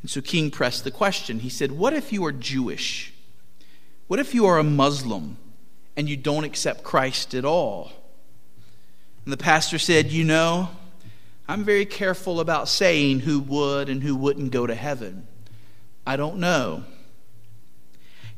And 0.02 0.10
so 0.10 0.22
King 0.22 0.50
pressed 0.50 0.86
the 0.86 0.92
question. 0.92 1.40
He 1.40 1.50
said, 1.50 1.74
What 1.74 1.92
if 1.92 2.14
you 2.14 2.24
are 2.24 2.32
Jewish? 2.32 3.13
What 4.08 4.20
if 4.20 4.34
you 4.34 4.46
are 4.46 4.60
a 4.60 4.64
Muslim 4.64 5.38
and 5.96 6.10
you 6.10 6.18
don't 6.18 6.44
accept 6.44 6.84
Christ 6.84 7.34
at 7.34 7.46
all? 7.46 7.92
And 9.26 9.32
the 9.32 9.38
pastor 9.38 9.80
said, 9.80 10.12
You 10.12 10.24
know, 10.24 10.70
I'm 11.48 11.64
very 11.64 11.86
careful 11.86 12.40
about 12.40 12.68
saying 12.68 13.22
who 13.22 13.40
would 13.40 13.90
and 13.90 14.04
who 14.04 14.16
wouldn't 14.16 14.52
go 14.52 14.68
to 14.68 14.76
heaven. 14.76 15.28
I 16.06 16.16
don't 16.16 16.38
know. 16.38 16.84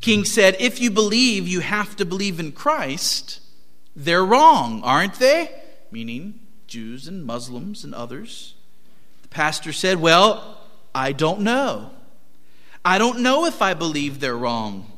King 0.01 0.23
said, 0.25 0.55
If 0.59 0.79
you 0.79 0.91
believe 0.91 1.47
you 1.47 1.61
have 1.61 1.95
to 1.95 2.05
believe 2.05 2.39
in 2.39 2.51
Christ, 2.51 3.39
they're 3.95 4.25
wrong, 4.25 4.83
aren't 4.83 5.15
they? 5.15 5.49
Meaning 5.89 6.39
Jews 6.67 7.07
and 7.07 7.25
Muslims 7.25 7.83
and 7.83 7.95
others. 7.95 8.53
The 9.23 9.29
pastor 9.29 9.73
said, 9.73 9.99
Well, 9.99 10.59
I 10.93 11.11
don't 11.11 11.41
know. 11.41 11.91
I 12.83 12.99
don't 12.99 13.21
know 13.21 13.45
if 13.45 13.61
I 13.61 13.73
believe 13.73 14.19
they're 14.19 14.37
wrong. 14.37 14.91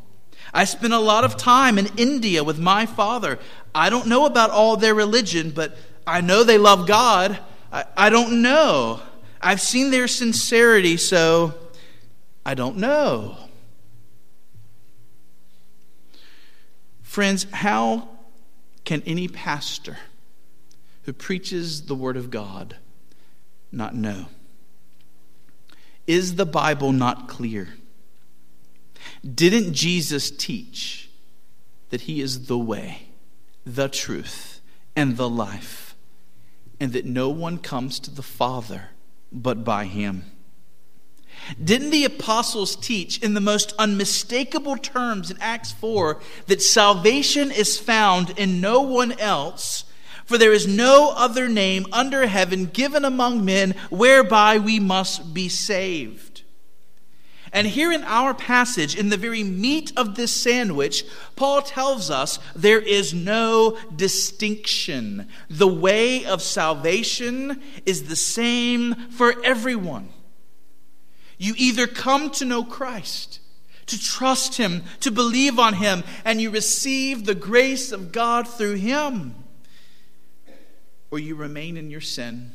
I 0.53 0.65
spent 0.65 0.93
a 0.93 0.99
lot 0.99 1.23
of 1.23 1.37
time 1.37 1.77
in 1.77 1.87
India 1.97 2.43
with 2.43 2.59
my 2.59 2.85
father. 2.85 3.39
I 3.75 3.89
don't 3.89 4.07
know 4.07 4.25
about 4.25 4.49
all 4.49 4.77
their 4.77 4.95
religion, 4.95 5.51
but 5.51 5.77
I 6.05 6.21
know 6.21 6.43
they 6.43 6.57
love 6.57 6.87
God. 6.87 7.39
I, 7.71 7.85
I 7.95 8.09
don't 8.09 8.41
know. 8.41 9.01
I've 9.41 9.61
seen 9.61 9.91
their 9.91 10.07
sincerity, 10.07 10.97
so 10.97 11.53
I 12.45 12.53
don't 12.53 12.77
know. 12.77 13.37
Friends, 17.03 17.45
how 17.51 18.07
can 18.85 19.03
any 19.05 19.27
pastor 19.27 19.97
who 21.03 21.13
preaches 21.13 21.87
the 21.87 21.95
Word 21.95 22.15
of 22.15 22.29
God 22.31 22.77
not 23.71 23.95
know? 23.95 24.27
Is 26.05 26.35
the 26.35 26.45
Bible 26.45 26.93
not 26.93 27.27
clear? 27.27 27.69
Didn't 29.23 29.73
Jesus 29.73 30.31
teach 30.31 31.09
that 31.89 32.01
He 32.01 32.21
is 32.21 32.47
the 32.47 32.57
way, 32.57 33.09
the 33.65 33.87
truth, 33.87 34.61
and 34.95 35.17
the 35.17 35.29
life, 35.29 35.95
and 36.79 36.93
that 36.93 37.05
no 37.05 37.29
one 37.29 37.57
comes 37.57 37.99
to 37.99 38.11
the 38.11 38.23
Father 38.23 38.89
but 39.31 39.63
by 39.63 39.85
Him? 39.85 40.23
Didn't 41.63 41.91
the 41.91 42.05
apostles 42.05 42.75
teach 42.75 43.21
in 43.21 43.33
the 43.33 43.41
most 43.41 43.73
unmistakable 43.77 44.77
terms 44.77 45.31
in 45.31 45.37
Acts 45.39 45.71
4 45.71 46.19
that 46.47 46.61
salvation 46.61 47.51
is 47.51 47.79
found 47.79 48.31
in 48.37 48.59
no 48.59 48.81
one 48.81 49.17
else? 49.19 49.85
For 50.25 50.37
there 50.37 50.51
is 50.51 50.67
no 50.67 51.13
other 51.15 51.47
name 51.47 51.85
under 51.93 52.27
heaven 52.27 52.65
given 52.65 53.05
among 53.05 53.45
men 53.45 53.75
whereby 53.89 54.57
we 54.57 54.77
must 54.77 55.33
be 55.33 55.47
saved. 55.47 56.26
And 57.53 57.67
here 57.67 57.91
in 57.91 58.03
our 58.03 58.33
passage, 58.33 58.95
in 58.95 59.09
the 59.09 59.17
very 59.17 59.43
meat 59.43 59.91
of 59.95 60.15
this 60.15 60.31
sandwich, 60.31 61.05
Paul 61.35 61.61
tells 61.61 62.09
us 62.09 62.39
there 62.55 62.79
is 62.79 63.13
no 63.13 63.77
distinction. 63.95 65.27
The 65.49 65.67
way 65.67 66.25
of 66.25 66.41
salvation 66.41 67.61
is 67.85 68.07
the 68.07 68.15
same 68.15 68.95
for 69.11 69.33
everyone. 69.43 70.09
You 71.37 71.53
either 71.57 71.87
come 71.87 72.31
to 72.31 72.45
know 72.45 72.63
Christ, 72.63 73.39
to 73.85 73.99
trust 73.99 74.57
Him, 74.57 74.83
to 75.01 75.11
believe 75.11 75.59
on 75.59 75.75
Him, 75.75 76.03
and 76.25 76.41
you 76.41 76.49
receive 76.49 77.25
the 77.25 77.35
grace 77.35 77.91
of 77.91 78.11
God 78.11 78.47
through 78.47 78.75
Him, 78.75 79.35
or 81.11 81.19
you 81.19 81.35
remain 81.35 81.77
in 81.77 81.89
your 81.89 82.01
sin, 82.01 82.51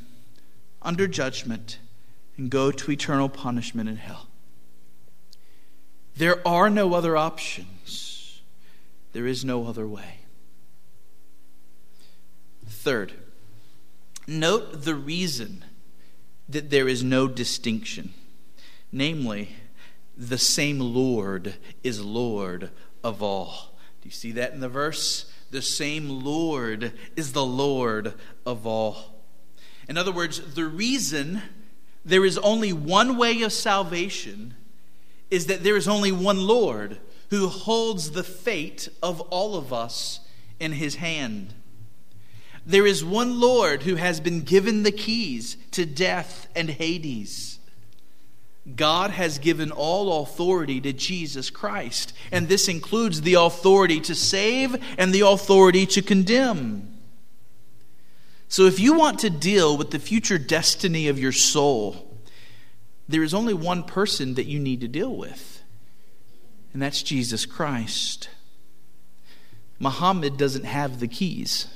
under 0.83 1.07
judgment, 1.07 1.79
and 2.37 2.51
go 2.51 2.71
to 2.71 2.91
eternal 2.91 3.29
punishment 3.29 3.89
in 3.89 3.97
hell. 3.97 4.29
There 6.17 6.47
are 6.47 6.69
no 6.69 6.95
other 6.95 7.17
options. 7.17 8.43
There 9.13 9.27
is 9.27 9.45
no 9.45 9.67
other 9.67 9.87
way. 9.87 10.21
Third, 12.67 13.13
note 14.27 14.83
the 14.85 14.95
reason 14.95 15.65
that 16.49 16.71
there 16.71 16.89
is 16.89 17.03
no 17.03 17.29
distinction. 17.29 18.13
Namely, 18.91 19.51
the 20.17 20.39
same 20.39 20.79
Lord 20.79 21.55
is 21.83 22.01
Lord 22.01 22.71
of 23.03 23.23
all. 23.23 23.77
Do 24.01 24.09
you 24.09 24.13
see 24.13 24.33
that 24.33 24.53
in 24.53 24.61
the 24.61 24.69
verse? 24.69 25.33
The 25.51 25.63
same 25.63 26.09
Lord 26.09 26.93
is 27.17 27.33
the 27.33 27.45
Lord 27.45 28.15
of 28.45 28.67
all. 28.67 29.23
In 29.89 29.97
other 29.97 30.13
words, 30.13 30.55
the 30.55 30.67
reason 30.67 31.43
there 32.05 32.25
is 32.25 32.39
only 32.39 32.73
one 32.73 33.17
way 33.17 33.43
of 33.43 33.53
salvation 33.53 34.55
is 35.33 35.47
that 35.47 35.65
there 35.65 35.79
is 35.79 35.89
only 35.89 36.13
one 36.13 36.47
Lord 36.47 36.99
who 37.31 37.49
holds 37.49 38.11
the 38.11 38.23
fate 38.23 38.91
of 39.03 39.23
all 39.23 39.57
of 39.57 39.73
us 39.73 40.21
in 40.61 40.73
his 40.73 40.97
hand. 40.97 41.55
There 42.67 42.87
is 42.87 43.03
one 43.03 43.41
Lord 43.41 43.85
who 43.85 43.95
has 43.95 44.21
been 44.21 44.43
given 44.43 44.83
the 44.83 44.93
keys 44.93 45.57
to 45.71 45.87
death 45.87 46.49
and 46.55 46.69
Hades. 46.69 47.59
God 48.77 49.13
has 49.13 49.39
given 49.39 49.73
all 49.73 50.23
authority 50.23 50.83
to 50.83 50.93
Jesus 50.93 51.49
Christ, 51.49 52.13
and 52.31 52.47
this 52.47 52.69
includes 52.69 53.23
the 53.23 53.35
authority 53.35 54.01
to 54.01 54.15
save 54.15 54.77
and 54.99 55.15
the 55.15 55.27
authority 55.27 55.87
to 55.87 56.03
condemn. 56.03 56.99
So, 58.49 58.67
if 58.67 58.79
you 58.79 58.93
want 58.93 59.19
to 59.21 59.31
deal 59.31 59.79
with 59.79 59.93
the 59.93 59.99
future 59.99 60.37
destiny 60.37 61.09
of 61.09 61.19
your 61.19 61.33
soul, 61.33 62.12
there 63.13 63.23
is 63.23 63.35
only 63.35 63.55
one 63.55 63.83
person 63.83 64.35
that 64.35 64.47
you 64.47 64.59
need 64.59 64.81
to 64.81 64.89
deal 64.89 65.15
with, 65.15 65.63
and 66.73 66.81
that's 66.81 67.03
Jesus 67.03 67.47
Christ. 67.47 68.29
Muhammad 69.79 70.37
doesn't 70.37 70.65
have 70.65 71.01
the 71.01 71.09
keys. 71.09 71.67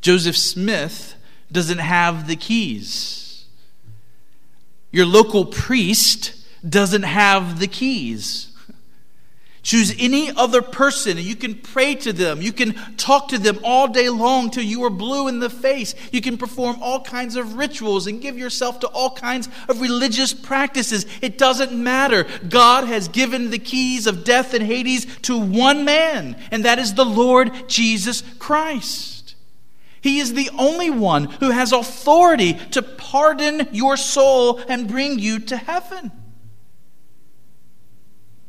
Joseph 0.00 0.36
Smith 0.36 1.14
doesn't 1.52 1.78
have 1.78 2.26
the 2.26 2.36
keys. 2.36 3.44
Your 4.90 5.06
local 5.06 5.44
priest 5.44 6.34
doesn't 6.66 7.02
have 7.02 7.60
the 7.60 7.66
keys. 7.66 8.55
Choose 9.66 9.92
any 9.98 10.30
other 10.30 10.62
person 10.62 11.18
and 11.18 11.26
you 11.26 11.34
can 11.34 11.56
pray 11.56 11.96
to 11.96 12.12
them. 12.12 12.40
You 12.40 12.52
can 12.52 12.74
talk 12.96 13.26
to 13.30 13.38
them 13.38 13.58
all 13.64 13.88
day 13.88 14.08
long 14.08 14.48
till 14.48 14.62
you 14.62 14.84
are 14.84 14.90
blue 14.90 15.26
in 15.26 15.40
the 15.40 15.50
face. 15.50 15.96
You 16.12 16.20
can 16.20 16.38
perform 16.38 16.76
all 16.80 17.00
kinds 17.00 17.34
of 17.34 17.54
rituals 17.54 18.06
and 18.06 18.20
give 18.20 18.38
yourself 18.38 18.78
to 18.78 18.86
all 18.86 19.10
kinds 19.10 19.48
of 19.68 19.80
religious 19.80 20.32
practices. 20.32 21.04
It 21.20 21.36
doesn't 21.36 21.72
matter. 21.72 22.28
God 22.48 22.84
has 22.84 23.08
given 23.08 23.50
the 23.50 23.58
keys 23.58 24.06
of 24.06 24.22
death 24.22 24.54
and 24.54 24.64
Hades 24.64 25.04
to 25.22 25.36
one 25.36 25.84
man, 25.84 26.40
and 26.52 26.64
that 26.64 26.78
is 26.78 26.94
the 26.94 27.04
Lord 27.04 27.68
Jesus 27.68 28.22
Christ. 28.38 29.34
He 30.00 30.20
is 30.20 30.34
the 30.34 30.50
only 30.56 30.90
one 30.90 31.24
who 31.24 31.50
has 31.50 31.72
authority 31.72 32.52
to 32.70 32.82
pardon 32.82 33.66
your 33.72 33.96
soul 33.96 34.60
and 34.68 34.86
bring 34.86 35.18
you 35.18 35.40
to 35.40 35.56
heaven. 35.56 36.12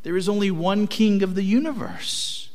There 0.08 0.16
is 0.16 0.30
only 0.30 0.52
one 0.52 0.88
king 0.88 1.22
of 1.22 1.36
the 1.36 1.44
universe, 1.44 2.48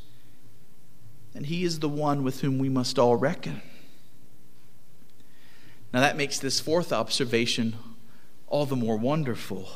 and 1.34 1.44
he 1.44 1.64
is 1.64 1.80
the 1.80 1.88
one 1.88 2.24
with 2.24 2.40
whom 2.40 2.58
we 2.58 2.70
must 2.70 2.98
all 2.98 3.14
reckon. 3.16 3.60
Now, 5.92 6.00
that 6.00 6.16
makes 6.16 6.38
this 6.38 6.60
fourth 6.60 6.94
observation 6.94 7.76
all 8.46 8.64
the 8.64 8.74
more 8.74 8.96
wonderful. 8.96 9.68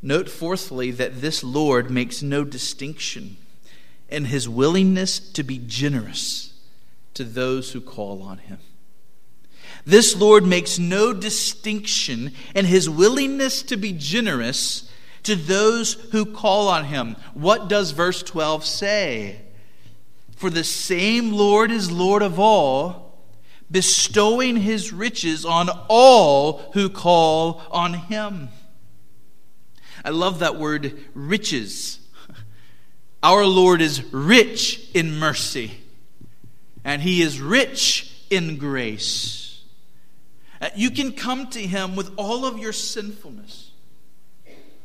Note, 0.00 0.30
fourthly, 0.30 0.90
that 0.90 1.20
this 1.20 1.44
Lord 1.44 1.90
makes 1.90 2.22
no 2.22 2.44
distinction 2.44 3.36
in 4.08 4.24
his 4.24 4.48
willingness 4.48 5.18
to 5.18 5.42
be 5.42 5.58
generous 5.58 6.54
to 7.12 7.24
those 7.24 7.72
who 7.72 7.82
call 7.82 8.22
on 8.22 8.38
him. 8.38 8.60
This 9.84 10.16
Lord 10.16 10.46
makes 10.46 10.78
no 10.78 11.12
distinction 11.12 12.32
in 12.54 12.64
his 12.64 12.88
willingness 12.88 13.62
to 13.64 13.76
be 13.76 13.92
generous 13.92 14.83
to 15.24 15.34
those 15.34 15.94
who 16.12 16.24
call 16.24 16.68
on 16.68 16.84
him. 16.84 17.16
What 17.34 17.68
does 17.68 17.90
verse 17.90 18.22
12 18.22 18.64
say? 18.64 19.40
For 20.36 20.50
the 20.50 20.64
same 20.64 21.32
Lord 21.32 21.70
is 21.70 21.90
Lord 21.90 22.22
of 22.22 22.38
all, 22.38 23.24
bestowing 23.70 24.56
his 24.56 24.92
riches 24.92 25.44
on 25.44 25.68
all 25.88 26.70
who 26.74 26.88
call 26.88 27.62
on 27.70 27.94
him. 27.94 28.48
I 30.04 30.10
love 30.10 30.40
that 30.40 30.56
word 30.56 30.98
riches. 31.14 31.98
Our 33.22 33.46
Lord 33.46 33.80
is 33.80 34.04
rich 34.12 34.90
in 34.92 35.18
mercy, 35.18 35.72
and 36.84 37.00
he 37.00 37.22
is 37.22 37.40
rich 37.40 38.14
in 38.28 38.58
grace. 38.58 39.62
Uh, 40.60 40.68
you 40.76 40.90
can 40.90 41.12
come 41.12 41.46
to 41.48 41.60
him 41.60 41.96
with 41.96 42.12
all 42.16 42.44
of 42.44 42.58
your 42.58 42.72
sinfulness. 42.72 43.63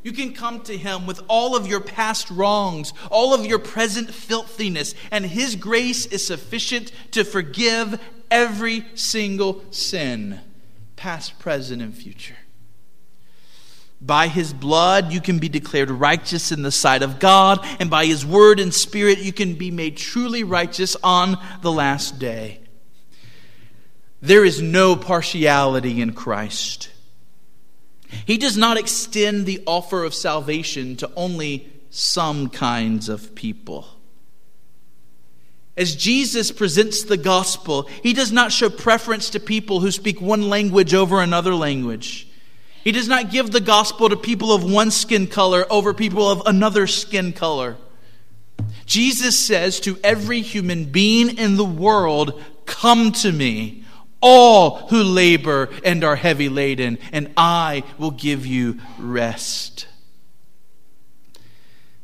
You 0.02 0.12
can 0.12 0.32
come 0.32 0.60
to 0.62 0.76
Him 0.76 1.06
with 1.06 1.20
all 1.28 1.54
of 1.54 1.66
your 1.66 1.80
past 1.80 2.30
wrongs, 2.30 2.92
all 3.10 3.34
of 3.34 3.44
your 3.44 3.58
present 3.58 4.12
filthiness, 4.12 4.94
and 5.10 5.26
His 5.26 5.56
grace 5.56 6.06
is 6.06 6.26
sufficient 6.26 6.90
to 7.12 7.24
forgive 7.24 8.00
every 8.30 8.86
single 8.94 9.62
sin, 9.70 10.40
past, 10.96 11.38
present, 11.38 11.82
and 11.82 11.94
future. 11.94 12.36
By 14.00 14.28
His 14.28 14.54
blood, 14.54 15.12
you 15.12 15.20
can 15.20 15.38
be 15.38 15.50
declared 15.50 15.90
righteous 15.90 16.50
in 16.50 16.62
the 16.62 16.70
sight 16.70 17.02
of 17.02 17.18
God, 17.18 17.58
and 17.78 17.90
by 17.90 18.06
His 18.06 18.24
word 18.24 18.58
and 18.58 18.72
spirit, 18.72 19.18
you 19.18 19.32
can 19.32 19.54
be 19.54 19.70
made 19.70 19.98
truly 19.98 20.44
righteous 20.44 20.96
on 21.02 21.36
the 21.60 21.72
last 21.72 22.18
day. 22.18 22.60
There 24.22 24.44
is 24.44 24.62
no 24.62 24.96
partiality 24.96 26.00
in 26.00 26.12
Christ. 26.12 26.89
He 28.26 28.38
does 28.38 28.56
not 28.56 28.78
extend 28.78 29.46
the 29.46 29.62
offer 29.66 30.04
of 30.04 30.14
salvation 30.14 30.96
to 30.96 31.10
only 31.16 31.70
some 31.90 32.48
kinds 32.48 33.08
of 33.08 33.34
people. 33.34 33.86
As 35.76 35.96
Jesus 35.96 36.52
presents 36.52 37.04
the 37.04 37.16
gospel, 37.16 37.88
he 38.02 38.12
does 38.12 38.32
not 38.32 38.52
show 38.52 38.68
preference 38.68 39.30
to 39.30 39.40
people 39.40 39.80
who 39.80 39.90
speak 39.90 40.20
one 40.20 40.48
language 40.48 40.94
over 40.94 41.20
another 41.20 41.54
language. 41.54 42.28
He 42.84 42.92
does 42.92 43.08
not 43.08 43.30
give 43.30 43.50
the 43.50 43.60
gospel 43.60 44.08
to 44.08 44.16
people 44.16 44.52
of 44.52 44.64
one 44.64 44.90
skin 44.90 45.26
color 45.26 45.66
over 45.70 45.94
people 45.94 46.30
of 46.30 46.42
another 46.46 46.86
skin 46.86 47.32
color. 47.32 47.76
Jesus 48.86 49.38
says 49.38 49.80
to 49.80 49.98
every 50.02 50.40
human 50.40 50.86
being 50.86 51.38
in 51.38 51.56
the 51.56 51.64
world, 51.64 52.42
Come 52.66 53.12
to 53.12 53.32
me 53.32 53.84
all 54.20 54.88
who 54.88 55.02
labor 55.02 55.70
and 55.84 56.04
are 56.04 56.16
heavy 56.16 56.48
laden, 56.48 56.98
and 57.12 57.32
I 57.36 57.84
will 57.98 58.10
give 58.10 58.46
you 58.46 58.80
rest. 58.98 59.86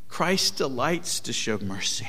Christ 0.08 0.56
delights 0.56 1.20
to 1.20 1.32
show 1.32 1.58
mercy. 1.58 2.08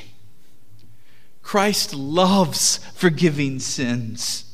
Christ 1.41 1.93
loves 1.93 2.78
forgiving 2.93 3.60
sins. 3.60 4.46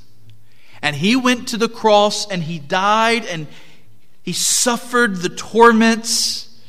And 0.82 0.96
he 0.96 1.16
went 1.16 1.48
to 1.50 1.58
the 1.58 1.70
cross 1.70 2.30
and 2.30 2.44
he 2.44 2.60
died 2.60 3.26
and 3.26 3.48
he 4.22 4.34
suffered 4.34 5.18
the 5.18 5.30
torments 5.30 6.62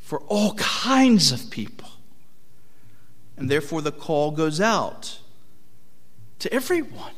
for 0.00 0.20
all 0.20 0.54
kinds 0.54 1.32
of 1.32 1.50
people. 1.50 1.88
And 3.36 3.50
therefore, 3.50 3.82
the 3.82 3.92
call 3.92 4.30
goes 4.30 4.60
out 4.60 5.18
to 6.38 6.52
everyone 6.52 7.12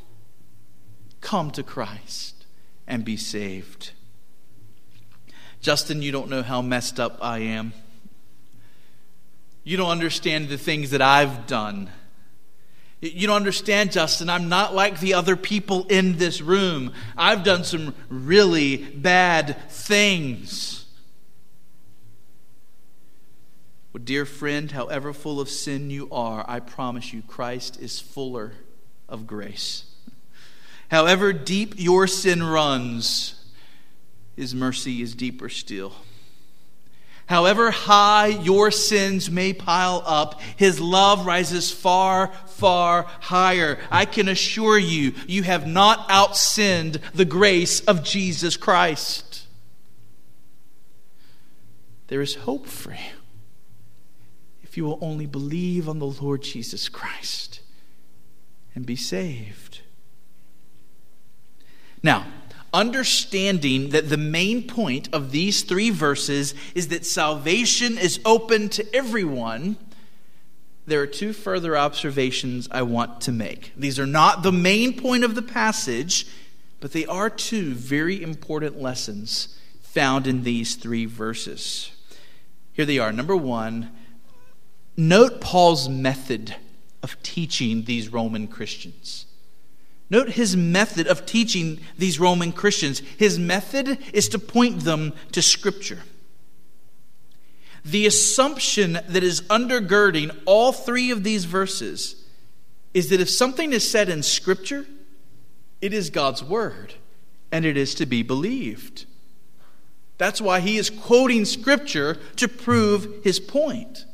come 1.27 1.51
to 1.51 1.63
Christ 1.65 2.47
and 2.87 3.05
be 3.05 3.17
saved. 3.17 3.91
Justin, 5.61 6.01
you 6.01 6.13
don't 6.13 6.31
know 6.31 6.45
how 6.45 6.63
messed 6.63 7.01
up 7.01 7.19
I 7.21 7.39
am. 7.41 7.73
You 9.65 9.77
don't 9.77 9.91
understand 9.91 10.49
the 10.49 10.57
things 10.57 10.91
that 10.91 11.03
I've 11.03 11.49
done. 11.49 11.91
You 13.01 13.27
don't 13.27 13.35
understand, 13.35 13.91
Justin. 13.91 14.31
I'm 14.31 14.49
not 14.49 14.73
like 14.73 15.01
the 15.01 15.15
other 15.15 15.35
people 15.35 15.85
in 15.89 16.17
this 16.17 16.41
room. 16.41 16.93
I've 17.17 17.43
done 17.43 17.65
some 17.65 17.93
really 18.09 18.77
bad 18.77 19.69
things. 19.69 20.85
Well, 23.93 24.05
dear 24.05 24.27
friend, 24.27 24.71
however 24.71 25.13
full 25.13 25.41
of 25.41 25.49
sin 25.49 25.91
you 25.91 26.09
are, 26.13 26.45
I 26.47 26.61
promise 26.61 27.13
you, 27.13 27.23
Christ 27.23 27.81
is 27.83 27.99
fuller 27.99 28.53
of 29.09 29.27
grace. 29.27 29.87
However 30.91 31.33
deep 31.33 31.75
your 31.77 32.07
sin 32.07 32.43
runs, 32.43 33.35
his 34.37 34.55
mercy 34.55 35.03
is 35.03 35.15
deeper 35.15 35.49
still. 35.49 35.93
However 37.27 37.73
high 37.73 38.29
your 38.29 38.71
sins 38.71 39.29
may 39.29 39.53
pile 39.53 40.03
up, 40.07 40.41
his 40.57 40.81
love 40.81 41.27
rises 41.27 41.73
far, 41.73 42.29
far 42.47 43.03
higher. 43.21 43.79
I 43.91 44.05
can 44.05 44.29
assure 44.29 44.79
you, 44.79 45.13
you 45.27 45.43
have 45.43 45.67
not 45.67 46.09
outsinned 46.09 47.01
the 47.15 47.25
grace 47.25 47.81
of 47.81 48.05
Jesus 48.05 48.57
Christ. 48.57 49.47
There 52.07 52.23
is 52.23 52.37
hope 52.37 52.67
for 52.67 52.93
you 52.93 53.17
if 54.63 54.77
you 54.77 54.85
will 54.85 54.99
only 55.01 55.27
believe 55.27 55.89
on 55.89 55.99
the 55.99 56.07
Lord 56.07 56.43
Jesus 56.43 56.89
Christ 56.89 57.61
and 58.75 58.87
be 58.87 58.95
saved. 58.95 59.66
Now, 62.07 62.25
understanding 62.73 63.89
that 63.89 64.09
the 64.09 64.17
main 64.17 64.69
point 64.69 65.09
of 65.13 65.33
these 65.33 65.65
three 65.65 65.91
verses 65.91 66.55
is 66.73 66.87
that 66.89 67.05
salvation 67.05 67.99
is 67.99 68.21
open 68.25 68.69
to 68.69 68.95
everyone, 68.95 69.77
there 70.87 71.01
are 71.01 71.07
two 71.09 71.33
further 71.33 71.77
observations 71.77 72.69
I 72.71 72.83
want 72.83 73.23
to 73.23 73.33
make. 73.33 73.73
These 73.77 73.99
are 73.99 74.07
not 74.07 74.45
the 74.45 74.53
main 74.53 74.97
point 75.01 75.25
of 75.25 75.35
the 75.35 75.43
passage, 75.43 76.29
but 76.79 76.93
they 76.93 77.07
are 77.07 77.29
two 77.29 77.75
very 77.75 78.23
important 78.23 78.81
lessons 78.81 79.59
found 79.81 80.29
in 80.29 80.45
these 80.45 80.77
three 80.77 81.07
verses. 81.07 81.91
Here 82.73 82.85
they 82.85 83.01
are. 83.01 83.11
Number 83.11 83.37
one, 83.37 83.91
note 84.97 85.41
Paul's 85.41 85.89
method 85.89 86.55
of 87.03 87.21
teaching 87.25 87.83
these 87.83 88.11
Roman 88.11 88.47
Christians. 88.47 89.26
Note 90.09 90.31
his 90.31 90.57
method 90.57 91.07
of 91.09 91.27
teaching 91.27 91.81
these 91.99 92.21
Roman 92.21 92.53
Christians. 92.53 93.01
His 93.01 93.39
method 93.39 93.99
is 94.13 94.29
to 94.29 94.39
point 94.39 94.81
them 94.81 95.13
to 95.33 95.43
Scripture. 95.43 96.01
The 97.85 98.07
assumption 98.07 98.95
that 99.09 99.23
is 99.23 99.43
undergirding 99.43 100.37
all 100.45 100.73
three 100.73 101.11
of 101.11 101.25
these 101.25 101.45
verses 101.45 102.25
is 102.95 103.11
that 103.11 103.21
if 103.21 103.31
something 103.31 103.73
is 103.73 103.89
said 103.89 104.09
in 104.09 104.23
Scripture, 104.23 104.87
it 105.81 105.93
is 105.93 106.11
God's 106.11 106.43
Word 106.43 106.95
and 107.53 107.65
it 107.65 107.77
is 107.77 107.95
to 107.97 108.07
be 108.07 108.23
believed. 108.23 109.07
That's 110.19 110.41
why 110.41 110.61
he 110.61 110.79
is 110.79 110.89
quoting 110.89 111.45
Scripture 111.45 112.15
to 112.37 112.49
prove 112.49 113.23
his 113.23 113.39
point. 113.39 114.05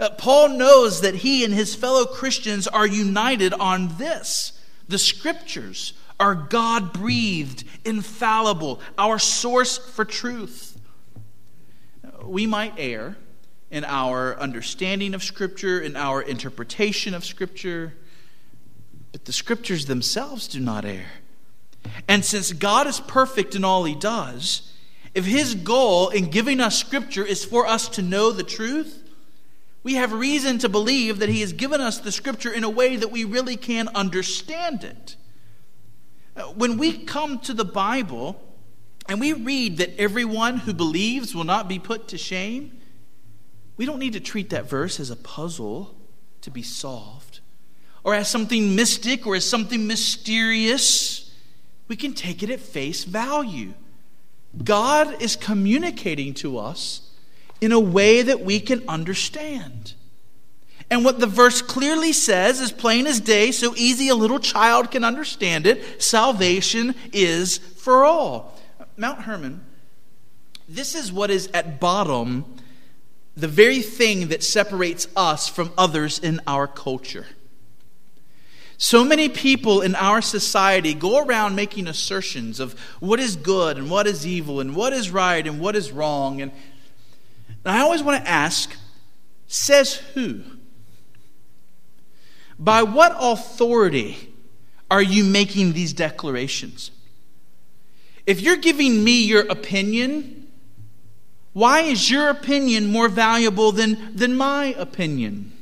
Uh, 0.00 0.10
Paul 0.10 0.50
knows 0.50 1.02
that 1.02 1.16
he 1.16 1.44
and 1.44 1.54
his 1.54 1.74
fellow 1.74 2.04
Christians 2.04 2.66
are 2.66 2.86
united 2.86 3.54
on 3.54 3.96
this 3.96 4.52
the 4.88 4.98
Scriptures 4.98 5.94
are 6.20 6.34
God 6.34 6.92
breathed, 6.92 7.64
infallible, 7.84 8.80
our 8.96 9.18
source 9.18 9.78
for 9.78 10.04
truth. 10.04 10.80
We 12.22 12.46
might 12.46 12.74
err 12.78 13.16
in 13.70 13.84
our 13.84 14.38
understanding 14.38 15.14
of 15.14 15.22
Scripture, 15.22 15.80
in 15.80 15.96
our 15.96 16.22
interpretation 16.22 17.14
of 17.14 17.24
Scripture, 17.24 17.94
but 19.12 19.24
the 19.24 19.32
Scriptures 19.32 19.86
themselves 19.86 20.46
do 20.48 20.60
not 20.60 20.84
err. 20.84 21.06
And 22.08 22.24
since 22.24 22.52
God 22.52 22.86
is 22.86 23.00
perfect 23.00 23.54
in 23.54 23.64
all 23.64 23.84
he 23.84 23.94
does, 23.94 24.72
if 25.14 25.24
his 25.24 25.54
goal 25.54 26.08
in 26.08 26.30
giving 26.30 26.60
us 26.60 26.78
Scripture 26.78 27.24
is 27.24 27.44
for 27.44 27.66
us 27.66 27.88
to 27.90 28.02
know 28.02 28.30
the 28.30 28.42
truth, 28.42 29.03
we 29.84 29.94
have 29.94 30.12
reason 30.12 30.58
to 30.58 30.68
believe 30.68 31.18
that 31.18 31.28
he 31.28 31.42
has 31.42 31.52
given 31.52 31.80
us 31.80 31.98
the 31.98 32.10
Scripture 32.10 32.50
in 32.50 32.64
a 32.64 32.70
way 32.70 32.96
that 32.96 33.12
we 33.12 33.24
really 33.24 33.56
can 33.56 33.88
understand 33.88 34.82
it. 34.82 35.16
Uh, 36.34 36.44
when 36.44 36.78
we 36.78 37.04
come 37.04 37.38
to 37.40 37.52
the 37.52 37.66
Bible 37.66 38.42
and 39.08 39.20
we 39.20 39.34
read 39.34 39.76
that 39.76 39.90
everyone 40.00 40.56
who 40.56 40.72
believes 40.72 41.34
will 41.34 41.44
not 41.44 41.68
be 41.68 41.78
put 41.78 42.08
to 42.08 42.18
shame, 42.18 42.80
we 43.76 43.84
don't 43.84 43.98
need 43.98 44.14
to 44.14 44.20
treat 44.20 44.50
that 44.50 44.68
verse 44.68 44.98
as 44.98 45.10
a 45.10 45.16
puzzle 45.16 45.94
to 46.40 46.50
be 46.50 46.62
solved 46.62 47.40
or 48.02 48.14
as 48.14 48.28
something 48.28 48.74
mystic 48.74 49.26
or 49.26 49.36
as 49.36 49.48
something 49.48 49.86
mysterious. 49.86 51.30
We 51.88 51.96
can 51.96 52.14
take 52.14 52.42
it 52.42 52.48
at 52.48 52.60
face 52.60 53.04
value. 53.04 53.74
God 54.62 55.20
is 55.20 55.36
communicating 55.36 56.32
to 56.34 56.56
us 56.56 57.03
in 57.60 57.72
a 57.72 57.80
way 57.80 58.22
that 58.22 58.40
we 58.40 58.60
can 58.60 58.82
understand. 58.88 59.94
And 60.90 61.04
what 61.04 61.18
the 61.18 61.26
verse 61.26 61.62
clearly 61.62 62.12
says 62.12 62.60
is 62.60 62.70
plain 62.70 63.06
as 63.06 63.20
day, 63.20 63.52
so 63.52 63.74
easy 63.76 64.08
a 64.08 64.14
little 64.14 64.38
child 64.38 64.90
can 64.90 65.04
understand 65.04 65.66
it 65.66 66.02
salvation 66.02 66.94
is 67.12 67.58
for 67.58 68.04
all. 68.04 68.60
Mount 68.96 69.22
Hermon, 69.22 69.64
this 70.68 70.94
is 70.94 71.12
what 71.12 71.30
is 71.30 71.48
at 71.54 71.80
bottom 71.80 72.44
the 73.36 73.48
very 73.48 73.82
thing 73.82 74.28
that 74.28 74.44
separates 74.44 75.08
us 75.16 75.48
from 75.48 75.72
others 75.76 76.18
in 76.18 76.40
our 76.46 76.68
culture. 76.68 77.26
So 78.76 79.04
many 79.04 79.28
people 79.28 79.80
in 79.80 79.94
our 79.94 80.20
society 80.20 80.94
go 80.94 81.24
around 81.24 81.56
making 81.56 81.86
assertions 81.86 82.60
of 82.60 82.78
what 83.00 83.18
is 83.18 83.36
good 83.36 83.78
and 83.78 83.90
what 83.90 84.06
is 84.06 84.26
evil 84.26 84.60
and 84.60 84.76
what 84.76 84.92
is 84.92 85.10
right 85.10 85.44
and 85.44 85.60
what 85.60 85.74
is 85.74 85.90
wrong. 85.90 86.40
And, 86.42 86.52
I 87.64 87.80
always 87.80 88.02
want 88.02 88.22
to 88.22 88.30
ask 88.30 88.74
says 89.46 89.94
who? 90.14 90.42
By 92.58 92.82
what 92.82 93.16
authority 93.18 94.32
are 94.90 95.02
you 95.02 95.24
making 95.24 95.72
these 95.72 95.92
declarations? 95.92 96.90
If 98.26 98.40
you're 98.40 98.56
giving 98.56 99.04
me 99.04 99.22
your 99.22 99.42
opinion, 99.42 100.48
why 101.52 101.80
is 101.80 102.10
your 102.10 102.28
opinion 102.28 102.90
more 102.90 103.08
valuable 103.08 103.72
than, 103.72 104.16
than 104.16 104.36
my 104.36 104.74
opinion? 104.78 105.52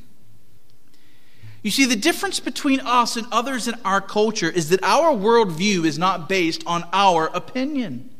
You 1.63 1.71
see, 1.71 1.85
the 1.85 1.97
difference 1.97 2.41
between 2.41 2.81
us 2.81 3.17
and 3.17 3.27
others 3.31 3.69
in 3.69 3.75
our 3.85 4.01
culture 4.01 4.51
is 4.51 4.69
that 4.71 4.83
our 4.83 5.15
worldview 5.15 5.85
is 5.85 5.99
not 5.99 6.29
based 6.29 6.63
on 6.67 6.85
our 6.93 7.27
opinion. 7.29 8.11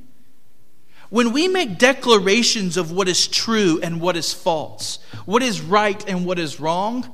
When 1.13 1.35
we 1.35 1.47
make 1.47 1.77
declarations 1.77 2.79
of 2.79 2.91
what 2.91 3.07
is 3.07 3.29
true 3.29 3.79
and 3.83 4.01
what 4.01 4.17
is 4.17 4.33
false, 4.33 4.99
what 5.27 5.43
is 5.43 5.61
right 5.61 6.03
and 6.09 6.25
what 6.25 6.39
is 6.39 6.59
wrong, 6.59 7.07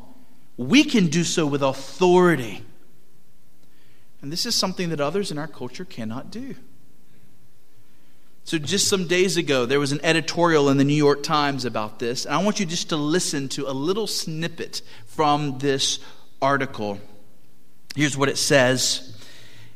we 0.57 0.85
can 0.85 1.09
do 1.09 1.25
so 1.25 1.45
with 1.45 1.65
authority. 1.65 2.63
And 4.23 4.31
this 4.31 4.47
is 4.47 4.55
something 4.55 4.91
that 4.91 5.01
others 5.01 5.33
in 5.33 5.39
our 5.39 5.49
culture 5.49 5.85
cannot 5.85 6.31
do. 6.31 6.55
So, 8.45 8.57
just 8.57 8.87
some 8.87 9.09
days 9.09 9.37
ago, 9.37 9.67
there 9.67 9.81
was 9.81 9.91
an 9.91 10.01
editorial 10.05 10.69
in 10.69 10.77
the 10.77 10.85
New 10.85 10.95
York 10.95 11.25
Times 11.25 11.65
about 11.65 11.99
this, 11.99 12.25
and 12.25 12.37
I 12.37 12.45
want 12.45 12.61
you 12.61 12.67
just 12.67 12.91
to 12.91 12.97
listen 12.97 13.49
to 13.49 13.69
a 13.69 13.75
little 13.75 14.07
snippet 14.07 14.81
from 15.07 15.59
this 15.59 15.99
article. 16.41 17.01
Here's 17.97 18.17
what 18.17 18.29
it 18.29 18.39
says 18.39 19.19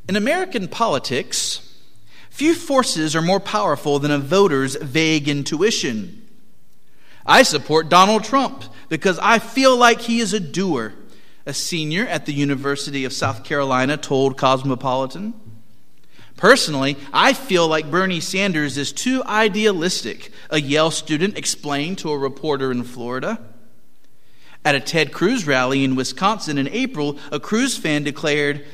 In 0.09 0.15
American 0.15 0.69
politics, 0.69 1.72
few 2.33 2.55
forces 2.55 3.15
are 3.15 3.23
more 3.23 3.39
powerful 3.39 3.99
than 3.99 4.11
a 4.11 4.19
voter's 4.19 4.75
vague 4.77 5.29
intuition. 5.29 6.27
I 7.27 7.43
support 7.43 7.91
Donald 7.91 8.25
Trump 8.25 8.65
because 8.89 9.19
I 9.19 9.39
feel 9.39 9.77
like 9.77 10.01
he 10.01 10.19
is 10.19 10.33
a 10.33 10.41
doer, 10.41 10.95
a 11.45 11.53
senior 11.53 12.07
at 12.07 12.25
the 12.25 12.33
University 12.33 13.05
of 13.05 13.13
South 13.13 13.45
Carolina 13.45 13.99
told 13.99 14.39
Cosmopolitan. 14.39 15.35
Personally, 16.39 16.97
I 17.13 17.35
feel 17.35 17.69
like 17.69 17.91
Bernie 17.91 18.19
Sanders 18.19 18.79
is 18.79 18.93
too 18.93 19.23
idealistic, 19.25 20.33
a 20.49 20.59
Yale 20.59 20.91
student 20.91 21.37
explained 21.37 21.99
to 21.99 22.11
a 22.11 22.19
reporter 22.19 22.73
in 22.73 22.83
Florida. 22.83 23.39
At 24.65 24.75
a 24.75 24.81
Ted 24.81 25.13
Cruz 25.13 25.47
rally 25.47 25.85
in 25.85 25.97
Wisconsin 25.97 26.57
in 26.57 26.67
April, 26.69 27.19
a 27.31 27.39
Cruz 27.39 27.77
fan 27.77 28.05
declared, 28.05 28.65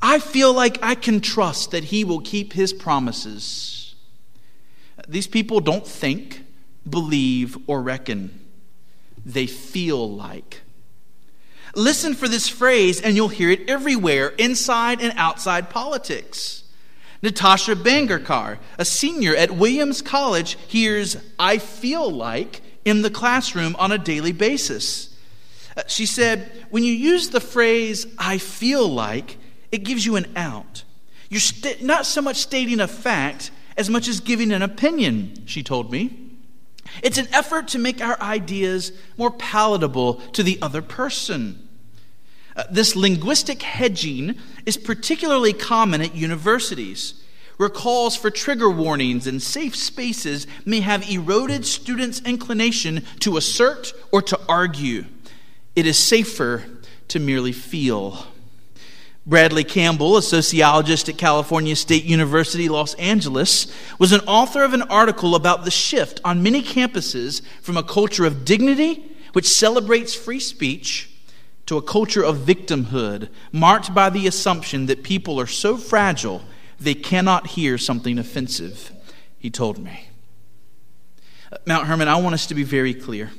I 0.00 0.18
feel 0.18 0.52
like 0.52 0.78
I 0.82 0.94
can 0.94 1.20
trust 1.20 1.72
that 1.72 1.84
he 1.84 2.04
will 2.04 2.20
keep 2.20 2.52
his 2.52 2.72
promises. 2.72 3.94
These 5.08 5.26
people 5.26 5.60
don't 5.60 5.86
think, 5.86 6.44
believe, 6.88 7.56
or 7.66 7.82
reckon. 7.82 8.46
They 9.24 9.46
feel 9.46 10.10
like. 10.10 10.62
Listen 11.74 12.14
for 12.14 12.28
this 12.28 12.48
phrase, 12.48 13.00
and 13.00 13.14
you'll 13.14 13.28
hear 13.28 13.50
it 13.50 13.68
everywhere, 13.68 14.28
inside 14.38 15.00
and 15.00 15.12
outside 15.16 15.70
politics. 15.70 16.64
Natasha 17.22 17.74
Banerjee, 17.74 18.58
a 18.78 18.84
senior 18.84 19.34
at 19.34 19.50
Williams 19.50 20.02
College, 20.02 20.56
hears 20.68 21.16
I 21.38 21.58
feel 21.58 22.10
like 22.10 22.62
in 22.84 23.02
the 23.02 23.10
classroom 23.10 23.74
on 23.78 23.92
a 23.92 23.98
daily 23.98 24.32
basis. 24.32 25.14
Uh, 25.76 25.82
she 25.88 26.06
said, 26.06 26.50
when 26.70 26.84
you 26.84 26.92
use 26.92 27.30
the 27.30 27.40
phrase, 27.40 28.06
I 28.18 28.38
feel 28.38 28.88
like, 28.88 29.36
it 29.72 29.84
gives 29.84 30.04
you 30.04 30.16
an 30.16 30.26
out. 30.36 30.84
You're 31.28 31.40
st- 31.40 31.82
not 31.82 32.06
so 32.06 32.22
much 32.22 32.36
stating 32.36 32.80
a 32.80 32.88
fact 32.88 33.50
as 33.76 33.88
much 33.88 34.08
as 34.08 34.20
giving 34.20 34.52
an 34.52 34.62
opinion, 34.62 35.44
she 35.46 35.62
told 35.62 35.92
me. 35.92 36.28
It's 37.02 37.18
an 37.18 37.28
effort 37.32 37.68
to 37.68 37.78
make 37.78 38.00
our 38.00 38.20
ideas 38.20 38.92
more 39.16 39.30
palatable 39.30 40.14
to 40.32 40.42
the 40.42 40.58
other 40.62 40.82
person. 40.82 41.68
Uh, 42.56 42.64
this 42.70 42.96
linguistic 42.96 43.62
hedging 43.62 44.34
is 44.66 44.76
particularly 44.76 45.52
common 45.52 46.00
at 46.00 46.16
universities, 46.16 47.22
where 47.56 47.68
calls 47.68 48.16
for 48.16 48.30
trigger 48.30 48.70
warnings 48.70 49.26
and 49.26 49.42
safe 49.42 49.76
spaces 49.76 50.46
may 50.64 50.80
have 50.80 51.08
eroded 51.08 51.66
students' 51.66 52.20
inclination 52.22 53.04
to 53.20 53.36
assert 53.36 53.92
or 54.10 54.22
to 54.22 54.40
argue 54.48 55.04
it 55.76 55.86
is 55.86 55.96
safer 55.96 56.64
to 57.06 57.20
merely 57.20 57.52
feel. 57.52 58.26
Bradley 59.28 59.62
Campbell, 59.62 60.16
a 60.16 60.22
sociologist 60.22 61.10
at 61.10 61.18
California 61.18 61.76
State 61.76 62.04
University, 62.04 62.66
Los 62.66 62.94
Angeles, 62.94 63.70
was 63.98 64.10
an 64.12 64.22
author 64.22 64.64
of 64.64 64.72
an 64.72 64.80
article 64.82 65.34
about 65.34 65.66
the 65.66 65.70
shift 65.70 66.18
on 66.24 66.42
many 66.42 66.62
campuses 66.62 67.42
from 67.60 67.76
a 67.76 67.82
culture 67.82 68.24
of 68.24 68.46
dignity, 68.46 69.04
which 69.34 69.46
celebrates 69.46 70.14
free 70.14 70.40
speech, 70.40 71.10
to 71.66 71.76
a 71.76 71.82
culture 71.82 72.24
of 72.24 72.38
victimhood, 72.38 73.28
marked 73.52 73.92
by 73.92 74.08
the 74.08 74.26
assumption 74.26 74.86
that 74.86 75.02
people 75.02 75.38
are 75.38 75.46
so 75.46 75.76
fragile 75.76 76.42
they 76.80 76.94
cannot 76.94 77.48
hear 77.48 77.76
something 77.76 78.18
offensive, 78.18 78.90
he 79.38 79.50
told 79.50 79.78
me. 79.78 80.08
Mount 81.66 81.86
Hermon, 81.86 82.08
I 82.08 82.16
want 82.16 82.32
us 82.32 82.46
to 82.46 82.54
be 82.54 82.62
very 82.62 82.94
clear. 82.94 83.30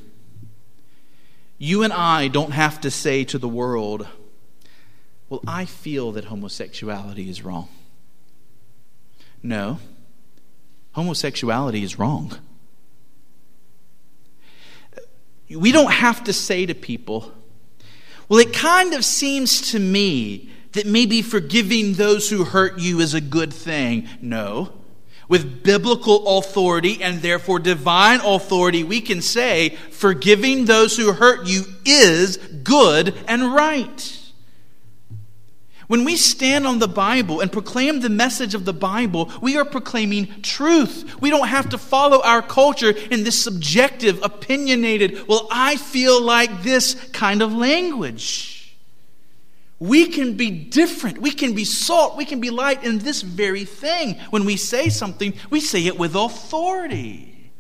You 1.58 1.82
and 1.82 1.92
I 1.92 2.28
don't 2.28 2.52
have 2.52 2.80
to 2.82 2.92
say 2.92 3.24
to 3.24 3.40
the 3.40 3.50
world, 3.50 4.08
well, 5.30 5.42
I 5.48 5.66
feel 5.66 6.12
that 6.14 6.26
homosexuality 6.26 7.30
is 7.30 7.44
wrong. 7.44 7.70
No, 9.42 9.80
homosexuality 10.94 11.84
is 11.84 11.98
wrong. 11.98 12.34
We 15.50 15.72
don't 15.72 15.92
have 15.92 16.26
to 16.26 16.34
say 16.34 16.66
to 16.66 16.76
people, 16.76 17.32
well, 18.28 18.40
it 18.40 18.54
kind 18.54 18.94
of 18.94 19.04
seems 19.04 19.72
to 19.72 19.80
me 19.80 20.52
that 20.74 20.86
maybe 20.86 21.22
forgiving 21.22 21.94
those 21.94 22.30
who 22.30 22.44
hurt 22.44 22.80
you 22.80 23.00
is 23.00 23.16
a 23.16 23.22
good 23.22 23.52
thing. 23.52 24.08
No. 24.22 24.74
With 25.28 25.64
biblical 25.64 26.38
authority 26.38 27.02
and 27.02 27.22
therefore 27.22 27.60
divine 27.60 28.20
authority, 28.24 28.84
we 28.84 29.02
can 29.02 29.22
say 29.22 29.70
forgiving 29.92 30.66
those 30.66 30.98
who 30.98 31.14
hurt 31.14 31.48
you 31.48 31.64
is 31.86 32.38
good 32.38 33.16
and 33.28 33.54
right. 33.54 34.19
When 35.90 36.06
we 36.06 36.18
stand 36.18 36.68
on 36.68 36.78
the 36.78 36.88
Bible 36.88 37.42
and 37.42 37.52
proclaim 37.52 38.00
the 38.00 38.10
message 38.10 38.54
of 38.54 38.64
the 38.64 38.74
Bible, 38.74 39.32
we 39.42 39.58
are 39.58 39.66
proclaiming 39.66 40.44
truth. 40.44 41.20
We 41.20 41.32
don't 41.32 41.48
have 41.48 41.70
to 41.70 41.80
follow 41.80 42.22
our 42.22 42.44
culture 42.44 42.92
in 42.92 43.24
this 43.24 43.44
subjective, 43.44 44.20
opinionated, 44.22 45.28
well, 45.28 45.48
I 45.50 45.78
feel 45.78 46.22
like 46.22 46.62
this 46.62 46.94
kind 47.10 47.42
of 47.42 47.54
language. 47.54 48.78
We 49.80 50.06
can 50.06 50.38
be 50.38 50.52
different. 50.52 51.18
We 51.18 51.32
can 51.32 51.56
be 51.56 51.66
salt. 51.66 52.18
We 52.18 52.26
can 52.26 52.40
be 52.40 52.52
light 52.52 52.84
in 52.84 53.00
this 53.00 53.24
very 53.24 53.66
thing. 53.66 54.20
When 54.30 54.46
we 54.46 54.58
say 54.58 54.90
something, 54.90 55.34
we 55.50 55.60
say 55.60 55.88
it 55.88 55.98
with 55.98 56.14
authority. 56.14 57.52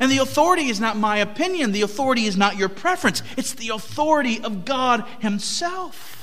And 0.00 0.10
the 0.10 0.18
authority 0.18 0.66
is 0.66 0.80
not 0.80 0.96
my 0.96 1.18
opinion, 1.18 1.70
the 1.70 1.82
authority 1.82 2.24
is 2.24 2.36
not 2.36 2.56
your 2.56 2.68
preference, 2.68 3.22
it's 3.36 3.52
the 3.52 3.68
authority 3.68 4.42
of 4.42 4.64
God 4.64 5.04
Himself. 5.20 6.17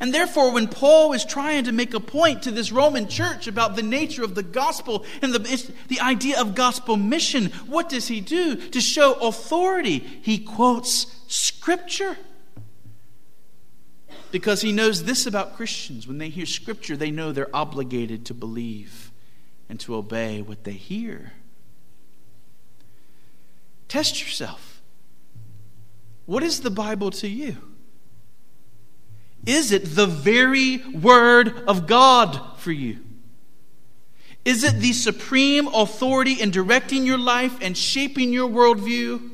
And 0.00 0.14
therefore, 0.14 0.52
when 0.52 0.66
Paul 0.66 1.12
is 1.12 1.26
trying 1.26 1.64
to 1.64 1.72
make 1.72 1.92
a 1.92 2.00
point 2.00 2.42
to 2.44 2.50
this 2.50 2.72
Roman 2.72 3.06
church 3.06 3.46
about 3.46 3.76
the 3.76 3.82
nature 3.82 4.24
of 4.24 4.34
the 4.34 4.42
gospel 4.42 5.04
and 5.20 5.34
the, 5.34 5.72
the 5.88 6.00
idea 6.00 6.40
of 6.40 6.54
gospel 6.54 6.96
mission, 6.96 7.46
what 7.66 7.90
does 7.90 8.08
he 8.08 8.22
do? 8.22 8.56
To 8.56 8.80
show 8.80 9.12
authority, 9.14 9.98
he 9.98 10.38
quotes 10.38 11.14
scripture. 11.28 12.16
Because 14.30 14.62
he 14.62 14.72
knows 14.72 15.04
this 15.04 15.26
about 15.26 15.56
Christians. 15.56 16.08
When 16.08 16.16
they 16.16 16.30
hear 16.30 16.46
scripture, 16.46 16.96
they 16.96 17.10
know 17.10 17.30
they're 17.30 17.54
obligated 17.54 18.24
to 18.26 18.34
believe 18.34 19.10
and 19.68 19.78
to 19.80 19.96
obey 19.96 20.40
what 20.40 20.64
they 20.64 20.72
hear. 20.72 21.32
Test 23.88 24.22
yourself. 24.22 24.80
What 26.24 26.42
is 26.42 26.60
the 26.60 26.70
Bible 26.70 27.10
to 27.10 27.28
you? 27.28 27.69
Is 29.46 29.72
it 29.72 29.84
the 29.84 30.06
very 30.06 30.78
Word 30.88 31.64
of 31.66 31.86
God 31.86 32.58
for 32.58 32.72
you? 32.72 32.98
Is 34.44 34.64
it 34.64 34.76
the 34.76 34.92
supreme 34.92 35.68
authority 35.68 36.40
in 36.40 36.50
directing 36.50 37.04
your 37.04 37.18
life 37.18 37.58
and 37.60 37.76
shaping 37.76 38.32
your 38.32 38.48
worldview? 38.48 39.28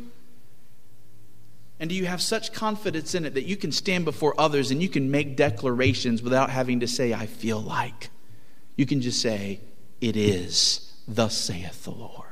And 1.79 1.90
do 1.90 1.97
you 1.97 2.07
have 2.07 2.23
such 2.23 2.53
confidence 2.53 3.14
in 3.14 3.25
it 3.25 3.35
that 3.35 3.45
you 3.45 3.57
can 3.57 3.71
stand 3.71 4.05
before 4.05 4.35
others 4.38 4.71
and 4.71 4.83
you 4.83 4.88
can 4.88 5.11
make 5.11 5.37
declarations 5.37 6.23
without 6.23 6.51
having 6.51 6.81
to 6.81 6.88
say, 6.88 7.12
I 7.12 7.27
feel 7.27 7.61
like? 7.61 8.11
You 8.77 8.87
can 8.87 9.01
just 9.01 9.21
say, 9.21 9.61
It 10.01 10.16
is, 10.16 10.92
thus 11.07 11.37
saith 11.37 11.85
the 11.85 11.92
Lord. 11.92 12.25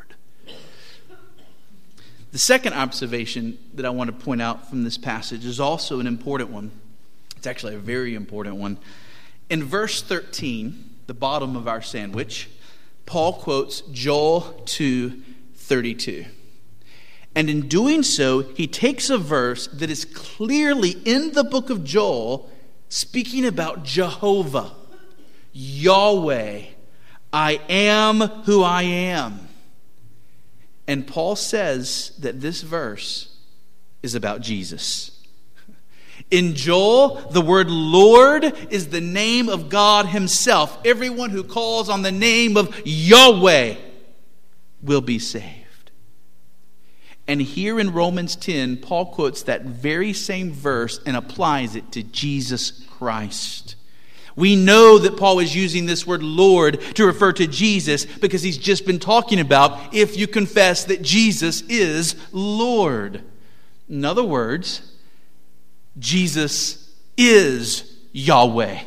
The 2.33 2.39
second 2.39 2.73
observation 2.73 3.59
that 3.75 3.87
I 3.87 3.91
want 3.91 4.11
to 4.11 4.25
point 4.25 4.43
out 4.43 4.69
from 4.69 4.83
this 4.83 4.99
passage 4.99 5.45
is 5.45 5.61
also 5.61 6.01
an 6.01 6.09
important 6.09 6.51
one. 6.51 6.73
It's 7.44 7.50
actually 7.50 7.74
a 7.74 7.78
very 7.78 8.14
important 8.14 8.57
one. 8.57 8.78
In 9.50 9.64
verse 9.64 10.00
13, 10.00 10.92
the 11.07 11.12
bottom 11.12 11.57
of 11.57 11.68
our 11.68 11.83
sandwich, 11.83 12.48
Paul 13.04 13.35
quotes 13.35 13.83
Joel 13.92 14.62
2 14.64 15.20
32. 15.54 16.24
And 17.35 17.50
in 17.50 17.68
doing 17.68 18.02
so, 18.02 18.40
he 18.40 18.66
takes 18.66 19.11
a 19.11 19.18
verse 19.18 19.66
that 19.66 19.90
is 19.90 20.07
clearly 20.07 20.92
in 21.04 21.33
the 21.33 21.44
book 21.44 21.68
of 21.68 21.85
Joel 21.85 22.50
speaking 22.88 23.44
about 23.44 23.85
Jehovah, 23.85 24.72
Yahweh. 25.52 26.62
I 27.30 27.61
am 27.68 28.20
who 28.46 28.62
I 28.62 28.85
am. 28.85 29.48
And 30.88 31.07
Paul 31.07 31.37
says 31.37 32.12
that 32.20 32.40
this 32.40 32.62
verse 32.62 33.37
is 34.02 34.14
about 34.14 34.40
Jesus. 34.40 35.13
In 36.31 36.55
Joel, 36.55 37.17
the 37.31 37.41
word 37.41 37.71
Lord 37.71 38.45
is 38.71 38.89
the 38.89 39.01
name 39.01 39.49
of 39.49 39.69
God 39.69 40.07
Himself. 40.07 40.79
Everyone 40.85 41.31
who 41.31 41.45
calls 41.45 41.89
on 41.89 42.03
the 42.03 42.13
name 42.13 42.57
of 42.57 42.75
Yahweh 42.85 43.77
will 44.83 45.01
be 45.01 45.19
saved. 45.19 45.91
And 47.27 47.41
here 47.41 47.81
in 47.81 47.93
Romans 47.93 48.37
10, 48.37 48.79
Paul 48.79 49.07
quotes 49.07 49.43
that 49.45 49.63
very 49.63 50.13
same 50.13 50.53
verse 50.53 51.01
and 51.07 51.17
applies 51.17 51.75
it 51.75 51.93
to 51.93 52.03
Jesus 52.03 52.71
Christ. 52.99 53.77
We 54.37 54.57
know 54.57 54.99
that 54.99 55.17
Paul 55.17 55.39
is 55.39 55.55
using 55.55 55.87
this 55.87 56.07
word 56.07 56.23
Lord 56.23 56.81
to 56.97 57.07
refer 57.07 57.33
to 57.35 57.47
Jesus 57.47 58.05
because 58.05 58.43
he's 58.43 58.59
just 58.59 58.85
been 58.85 58.99
talking 58.99 59.39
about 59.39 59.95
if 59.95 60.17
you 60.17 60.27
confess 60.27 60.85
that 60.85 61.03
Jesus 61.03 61.63
is 61.63 62.17
Lord. 62.33 63.23
In 63.89 64.05
other 64.05 64.25
words, 64.25 64.93
Jesus 65.98 66.92
is 67.16 67.90
Yahweh. 68.12 68.80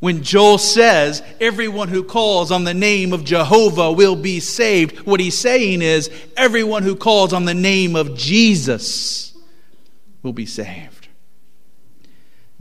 When 0.00 0.22
Joel 0.22 0.58
says, 0.58 1.22
everyone 1.40 1.88
who 1.88 2.04
calls 2.04 2.52
on 2.52 2.62
the 2.62 2.74
name 2.74 3.12
of 3.12 3.24
Jehovah 3.24 3.90
will 3.90 4.14
be 4.14 4.38
saved, 4.38 4.98
what 5.00 5.18
he's 5.18 5.36
saying 5.36 5.82
is, 5.82 6.08
everyone 6.36 6.84
who 6.84 6.94
calls 6.94 7.32
on 7.32 7.46
the 7.46 7.54
name 7.54 7.96
of 7.96 8.16
Jesus 8.16 9.36
will 10.22 10.32
be 10.32 10.46
saved. 10.46 11.08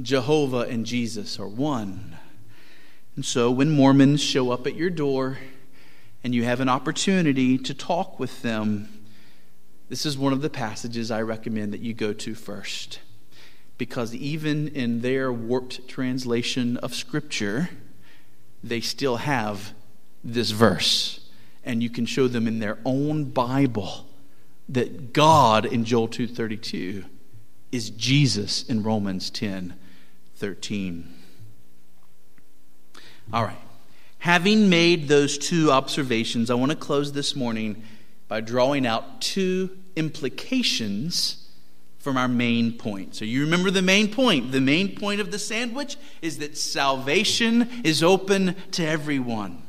Jehovah 0.02 0.62
and 0.62 0.86
Jesus 0.86 1.40
are 1.40 1.48
one. 1.48 2.18
And 3.16 3.24
so 3.24 3.52
when 3.52 3.70
Mormons 3.70 4.22
show 4.22 4.50
up 4.52 4.66
at 4.66 4.76
your 4.76 4.90
door 4.90 5.38
and 6.24 6.34
you 6.34 6.44
have 6.44 6.60
an 6.60 6.70
opportunity 6.70 7.60
to 7.60 7.74
talk 7.74 8.20
with 8.20 8.42
them, 8.42 9.06
this 9.90 10.08
is 10.08 10.18
one 10.18 10.34
of 10.34 10.42
the 10.42 10.50
passages 10.50 11.12
I 11.12 11.22
recommend 11.22 11.72
that 11.74 11.82
you 11.82 11.94
go 11.94 12.14
to 12.14 12.34
first 12.34 13.00
because 13.78 14.14
even 14.16 14.68
in 14.70 15.02
their 15.02 15.32
warped 15.32 15.88
translation 15.88 16.78
of 16.78 16.96
Scripture, 16.96 17.70
they 18.64 18.82
still 18.82 19.18
have 19.18 19.74
this 20.24 20.52
verse. 20.52 21.20
And 21.64 21.84
you 21.84 21.90
can 21.90 22.06
show 22.06 22.28
them 22.28 22.48
in 22.48 22.60
their 22.60 22.80
own 22.86 23.26
Bible 23.26 24.08
that 24.70 25.14
God 25.14 25.66
in 25.66 25.86
Joel 25.86 26.08
2:32 26.08 27.06
is 27.72 27.90
Jesus 27.92 28.64
in 28.64 28.84
Romans 28.84 29.30
10:13. 29.30 31.06
All 33.32 33.44
right. 33.44 33.60
Having 34.20 34.70
made 34.70 35.08
those 35.08 35.38
two 35.38 35.72
observations, 35.72 36.50
I 36.50 36.56
want 36.56 36.72
to 36.72 36.78
close 36.78 37.12
this 37.12 37.36
morning 37.36 37.84
by 38.28 38.42
drawing 38.42 38.86
out 38.86 39.22
two 39.22 39.78
implications 39.96 41.47
from 42.08 42.16
our 42.16 42.30
main 42.30 42.72
point. 42.72 43.14
So 43.16 43.26
you 43.26 43.42
remember 43.42 43.70
the 43.70 43.82
main 43.82 44.10
point. 44.10 44.54
The 44.54 44.62
main 44.62 44.96
point 44.96 45.20
of 45.20 45.30
the 45.30 45.38
sandwich 45.38 45.98
is 46.22 46.38
that 46.38 46.58
salvation 46.58 47.68
is 47.84 48.02
open 48.02 48.56
to 48.72 48.88
everyone. 48.88 49.62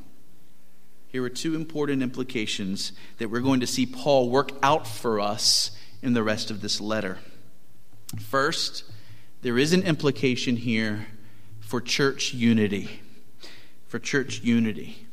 Here 1.08 1.24
are 1.24 1.30
two 1.30 1.56
important 1.56 2.00
implications 2.00 2.92
that 3.16 3.28
we're 3.28 3.40
going 3.40 3.58
to 3.58 3.66
see 3.66 3.86
Paul 3.86 4.30
work 4.30 4.52
out 4.62 4.86
for 4.86 5.18
us 5.18 5.72
in 6.00 6.12
the 6.12 6.22
rest 6.22 6.52
of 6.52 6.60
this 6.60 6.80
letter. 6.80 7.18
First, 8.20 8.84
there 9.42 9.58
is 9.58 9.72
an 9.72 9.82
implication 9.82 10.58
here 10.58 11.08
for 11.58 11.80
church 11.80 12.34
unity. 12.34 13.00
For 13.88 13.98
church 13.98 14.42
unity. 14.42 15.08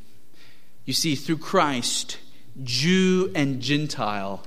You 0.86 0.94
see, 0.94 1.16
through 1.16 1.40
Christ, 1.40 2.20
Jew 2.62 3.32
and 3.34 3.64
Gentile 3.64 4.44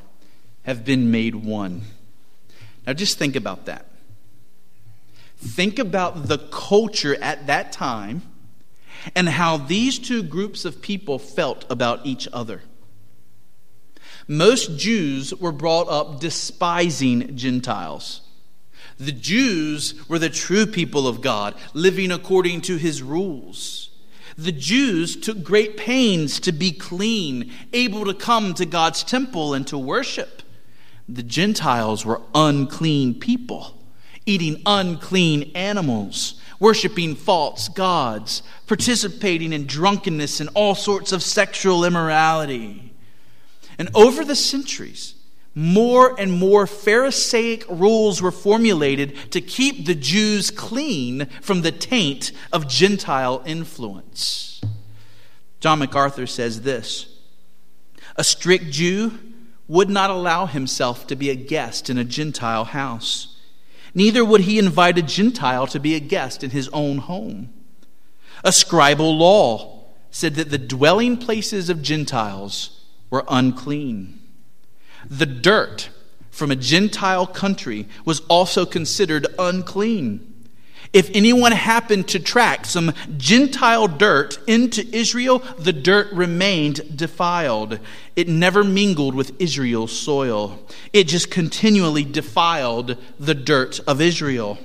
have 0.63 0.85
been 0.85 1.11
made 1.11 1.35
one. 1.35 1.83
Now 2.89 2.95
just 2.95 3.19
think 3.19 3.37
about 3.37 3.67
that. 3.67 3.85
Think 5.37 5.79
about 5.79 6.27
the 6.27 6.39
culture 6.39 7.23
at 7.23 7.47
that 7.49 7.71
time 7.71 8.23
and 9.15 9.29
how 9.29 9.59
these 9.59 9.99
two 9.99 10.23
groups 10.23 10.65
of 10.65 10.81
people 10.81 11.19
felt 11.19 11.67
about 11.71 12.07
each 12.07 12.27
other. 12.33 12.63
Most 14.27 14.79
Jews 14.79 15.35
were 15.35 15.53
brought 15.53 15.91
up 15.91 16.21
despising 16.21 17.37
Gentiles. 17.37 18.23
The 18.97 19.13
Jews 19.13 20.09
were 20.09 20.19
the 20.19 20.31
true 20.31 20.65
people 20.65 21.07
of 21.07 21.21
God, 21.21 21.57
living 21.75 22.11
according 22.11 22.63
to 22.63 22.79
his 22.79 23.03
rules. 23.03 23.91
The 24.39 24.53
Jews 24.53 25.15
took 25.15 25.43
great 25.43 25.77
pains 25.77 26.41
to 26.41 26.53
be 26.53 26.73
clean, 26.73 27.53
able 27.75 28.07
to 28.07 28.15
come 28.15 28.55
to 28.55 28.65
God's 28.65 29.05
temple 29.05 29.53
and 29.53 29.67
to 29.67 29.77
worship. 29.77 30.43
The 31.09 31.23
Gentiles 31.23 32.05
were 32.05 32.21
unclean 32.35 33.19
people, 33.19 33.75
eating 34.27 34.61
unclean 34.67 35.53
animals, 35.55 36.41
worshiping 36.61 37.15
false 37.15 37.69
gods, 37.69 38.43
participating 38.67 39.53
in 39.53 39.67
drunkenness 39.67 40.41
and 40.41 40.51
all 40.55 40.75
sorts 40.75 41.13
of 41.13 41.23
sexual 41.23 41.85
immorality. 41.85 42.93
And 43.79 43.89
over 43.95 44.25
the 44.25 44.37
centuries, 44.37 45.15
more 45.55 46.19
and 46.21 46.31
more 46.31 46.67
Pharisaic 46.67 47.65
rules 47.69 48.21
were 48.21 48.31
formulated 48.31 49.33
to 49.33 49.41
keep 49.41 49.87
the 49.87 49.95
Jews 49.95 50.51
clean 50.51 51.27
from 51.41 51.63
the 51.63 51.73
taint 51.73 52.33
of 52.53 52.69
Gentile 52.69 53.43
influence. 53.47 54.61
John 55.61 55.79
MacArthur 55.79 56.27
says 56.27 56.63
this 56.63 57.19
A 58.17 58.25
strict 58.25 58.71
Jew 58.71 59.19
would 59.69 59.91
not 59.91 60.11
allow 60.11 60.47
himself 60.47 61.07
to 61.07 61.15
be 61.15 61.31
a 61.31 61.37
guest 61.37 61.89
in 61.91 61.99
a 61.99 62.05
Gentile 62.05 62.65
house. 62.65 63.37
Neither 63.95 64.25
would 64.25 64.43
he 64.43 64.59
invite 64.59 64.99
a 64.99 65.03
Gentile 65.03 65.67
to 65.69 65.79
be 65.79 65.95
a 65.95 66.01
guest 66.01 66.43
in 66.43 66.51
his 66.51 66.69
own 66.71 66.99
home. 66.99 67.53
A 68.43 68.51
scribal 68.51 69.17
law 69.17 69.85
said 70.11 70.35
that 70.37 70.51
the 70.51 70.59
dwelling 70.59 71.17
places 71.17 71.69
of 71.69 71.83
Gentiles 71.83 72.87
were 73.11 73.25
unclean. 73.29 74.21
The 75.09 75.27
dirt 75.27 75.91
from 76.31 76.51
a 76.51 76.57
Gentile 76.57 77.27
country 77.27 77.87
was 78.05 78.21
also 78.29 78.65
considered 78.65 79.27
unclean. 79.39 80.35
If 80.93 81.11
anyone 81.13 81.53
happened 81.53 82.09
to 82.09 82.19
track 82.19 82.65
some 82.65 82.95
Gentile 83.17 83.89
dirt 83.89 84.39
into 84.47 84.87
Israel, 84.95 85.41
the 85.59 85.73
dirt 85.73 86.11
remained 86.13 86.97
defiled. 86.97 87.79
It 88.17 88.29
never 88.29 88.65
mingled 88.65 89.15
with 89.15 89.39
Israel's 89.41 89.99
soil, 89.99 90.67
it 90.93 91.05
just 91.05 91.31
continually 91.31 92.05
defiled 92.05 92.97
the 93.21 93.35
dirt 93.35 93.81
of 93.87 94.01
Israel. 94.01 94.59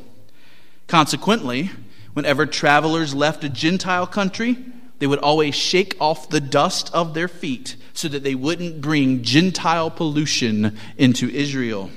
Consequently, 0.87 1.71
whenever 2.13 2.45
travelers 2.45 3.13
left 3.13 3.43
a 3.43 3.49
Gentile 3.49 4.07
country, 4.07 4.57
they 4.99 5.07
would 5.07 5.19
always 5.19 5.55
shake 5.55 5.97
off 5.99 6.29
the 6.29 6.39
dust 6.39 6.89
of 6.93 7.13
their 7.13 7.27
feet 7.27 7.75
so 7.93 8.07
that 8.07 8.23
they 8.23 8.35
wouldn't 8.35 8.79
bring 8.79 9.23
Gentile 9.23 9.91
pollution 9.91 10.77
into 10.97 11.29
Israel. 11.29 11.91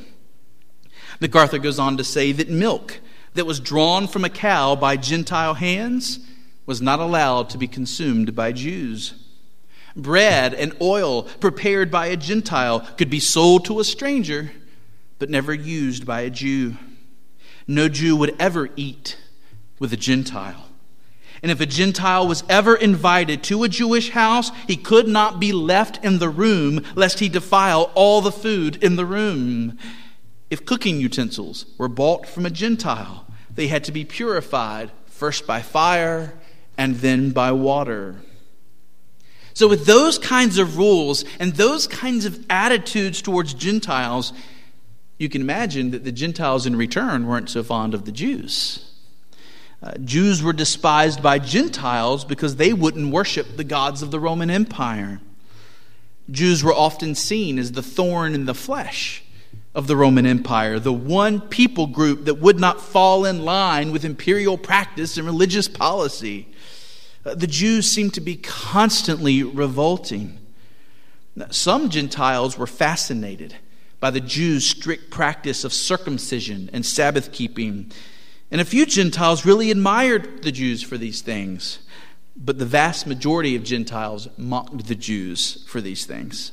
MacArthur 1.21 1.59
goes 1.59 1.79
on 1.79 1.97
to 1.97 2.05
say 2.05 2.33
that 2.33 2.51
milk 2.51 3.01
that 3.37 3.47
was 3.47 3.61
drawn 3.61 4.09
from 4.09 4.25
a 4.25 4.31
cow 4.31 4.75
by 4.75 4.97
Gentile 4.97 5.55
hands 5.55 6.21
was 6.67 6.83
not 6.83 6.99
allowed 6.99 7.49
to 7.51 7.59
be 7.59 7.69
consumed 7.69 8.35
by 8.35 8.53
Jews. 8.53 9.15
Bread 9.95 10.53
and 10.53 10.77
oil 10.81 11.23
prepared 11.23 11.91
by 11.91 12.07
a 12.07 12.17
Gentile 12.17 12.81
could 12.99 13.09
be 13.09 13.21
sold 13.21 13.65
to 13.67 13.81
a 13.81 13.85
stranger, 13.85 14.51
but 15.19 15.31
never 15.31 15.55
used 15.55 16.05
by 16.05 16.23
a 16.23 16.31
Jew. 16.31 16.77
No 17.67 17.89
Jew 17.89 18.17
would 18.17 18.37
ever 18.39 18.69
eat 18.77 19.19
with 19.79 19.93
a 19.93 19.97
Gentile. 19.97 20.67
And 21.43 21.51
if 21.51 21.61
a 21.61 21.67
Gentile 21.67 22.27
was 22.27 22.45
ever 22.49 22.75
invited 22.75 23.43
to 23.45 23.63
a 23.63 23.69
Jewish 23.69 24.11
house, 24.11 24.51
he 24.67 24.77
could 24.77 25.07
not 25.07 25.39
be 25.39 25.53
left 25.53 26.05
in 26.05 26.19
the 26.19 26.29
room 26.29 26.83
lest 26.95 27.21
he 27.21 27.29
defile 27.29 27.93
all 27.95 28.21
the 28.21 28.33
food 28.33 28.83
in 28.83 28.97
the 28.97 29.05
room. 29.05 29.79
If 30.51 30.65
cooking 30.65 31.01
utensils 31.01 31.67
were 31.77 31.89
bought 31.89 32.27
from 32.27 32.47
a 32.47 32.51
Gentile, 32.51 33.26
they 33.57 33.67
had 33.67 33.85
to 33.85 33.93
be 33.93 34.05
purified 34.05 34.91
first 35.07 35.47
by 35.47 35.63
fire 35.63 36.35
and 36.79 36.97
then 36.97 37.31
by 37.31 37.53
water. 37.53 38.17
So, 39.55 39.67
with 39.67 39.87
those 39.87 40.19
kinds 40.19 40.59
of 40.59 40.77
rules 40.77 41.25
and 41.41 41.55
those 41.55 41.87
kinds 41.87 42.27
of 42.27 42.45
attitudes 42.51 43.23
towards 43.23 43.55
Gentiles, 43.55 44.35
you 45.19 45.31
can 45.31 45.41
imagine 45.41 45.93
that 45.93 46.05
the 46.05 46.13
Gentiles 46.13 46.67
in 46.67 46.77
return 46.77 47.27
weren't 47.27 47.49
so 47.49 47.63
fond 47.63 47.95
of 47.95 48.05
the 48.05 48.13
Jews. 48.13 48.93
Uh, 49.83 49.93
Jews 50.05 50.43
were 50.43 50.53
despised 50.53 51.23
by 51.23 51.39
Gentiles 51.39 52.25
because 52.25 52.57
they 52.57 52.75
wouldn't 52.75 53.13
worship 53.13 53.57
the 53.57 53.65
gods 53.65 54.03
of 54.03 54.11
the 54.11 54.21
Roman 54.21 54.51
Empire. 54.51 55.21
Jews 56.31 56.63
were 56.63 56.75
often 56.75 57.15
seen 57.15 57.59
as 57.59 57.73
the 57.73 57.83
thorn 57.83 58.35
in 58.35 58.47
the 58.47 58.55
flesh 58.55 59.23
of 59.77 59.87
the 59.87 59.97
Roman 59.97 60.27
Empire, 60.27 60.81
the 60.81 60.93
one 60.93 61.41
people 61.41 61.87
group 61.87 62.25
that 62.25 62.41
would 62.41 62.59
not 62.59 62.81
fall 62.81 63.25
in 63.25 63.45
line 63.45 63.93
with 63.93 64.05
imperial 64.05 64.59
practice 64.59 65.17
and 65.17 65.25
religious 65.25 65.69
policy. 65.69 66.49
Uh, 67.25 67.37
the 67.37 67.47
Jews 67.47 67.89
seemed 67.89 68.15
to 68.15 68.21
be 68.21 68.35
constantly 68.35 69.45
revolting. 69.45 70.39
Some 71.51 71.91
Gentiles 71.91 72.59
were 72.59 72.67
fascinated 72.67 73.55
by 74.01 74.11
the 74.11 74.21
Jews' 74.21 74.67
strict 74.67 75.11
practice 75.11 75.63
of 75.63 75.73
circumcision 75.73 76.69
and 76.73 76.85
Sabbath 76.85 77.31
keeping 77.31 77.93
and 78.51 78.61
a 78.61 78.65
few 78.65 78.87
Gentiles 78.87 79.45
really 79.45 79.71
admired 79.71 80.43
the 80.43 80.53
Jews 80.53 80.83
for 80.83 80.97
these 80.97 81.21
things, 81.21 81.81
but 82.37 82.59
the 82.59 82.67
vast 82.67 83.07
majority 83.07 83.57
of 83.57 83.65
Gentiles 83.65 84.29
mocked 84.37 84.87
the 84.87 84.95
Jews 84.95 85.65
for 85.67 85.81
these 85.81 86.07
things. 86.07 86.53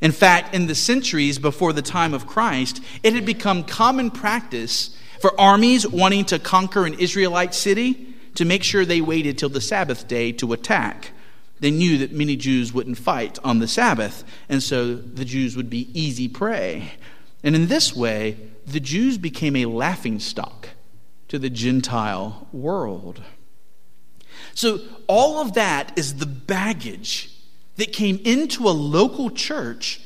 In 0.00 0.12
fact, 0.12 0.54
in 0.54 0.66
the 0.66 0.74
centuries 0.74 1.38
before 1.38 1.72
the 1.72 1.82
time 1.82 2.14
of 2.14 2.26
Christ, 2.26 2.82
it 3.02 3.14
had 3.14 3.24
become 3.24 3.64
common 3.64 4.10
practice 4.10 4.96
for 5.20 5.38
armies 5.40 5.86
wanting 5.86 6.24
to 6.26 6.38
conquer 6.38 6.84
an 6.84 6.94
Israelite 6.94 7.54
city 7.54 8.14
to 8.34 8.44
make 8.44 8.62
sure 8.62 8.84
they 8.84 9.00
waited 9.00 9.38
till 9.38 9.48
the 9.48 9.60
Sabbath 9.60 10.06
day 10.06 10.32
to 10.32 10.52
attack. 10.52 11.12
They 11.60 11.70
knew 11.70 11.98
that 11.98 12.12
many 12.12 12.36
Jews 12.36 12.72
wouldn't 12.72 12.98
fight 12.98 13.38
on 13.42 13.58
the 13.58 13.68
Sabbath, 13.68 14.24
and 14.48 14.62
so 14.62 14.94
the 14.94 15.24
Jews 15.24 15.56
would 15.56 15.70
be 15.70 15.88
easy 15.98 16.28
prey. 16.28 16.92
And 17.42 17.56
in 17.56 17.68
this 17.68 17.96
way, 17.96 18.36
the 18.66 18.80
Jews 18.80 19.16
became 19.16 19.56
a 19.56 19.66
laughing 19.66 20.20
stock 20.20 20.68
to 21.28 21.38
the 21.38 21.48
Gentile 21.48 22.48
world. 22.52 23.22
So, 24.54 24.80
all 25.06 25.40
of 25.40 25.54
that 25.54 25.96
is 25.98 26.16
the 26.16 26.26
baggage 26.26 27.30
that 27.76 27.92
came 27.92 28.20
into 28.24 28.68
a 28.68 28.70
local 28.70 29.30
church 29.30 30.00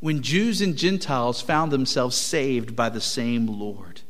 when 0.00 0.22
Jews 0.22 0.60
and 0.60 0.76
Gentiles 0.76 1.40
found 1.40 1.70
themselves 1.70 2.16
saved 2.16 2.74
by 2.74 2.88
the 2.88 3.00
same 3.00 3.46
Lord. 3.46 4.00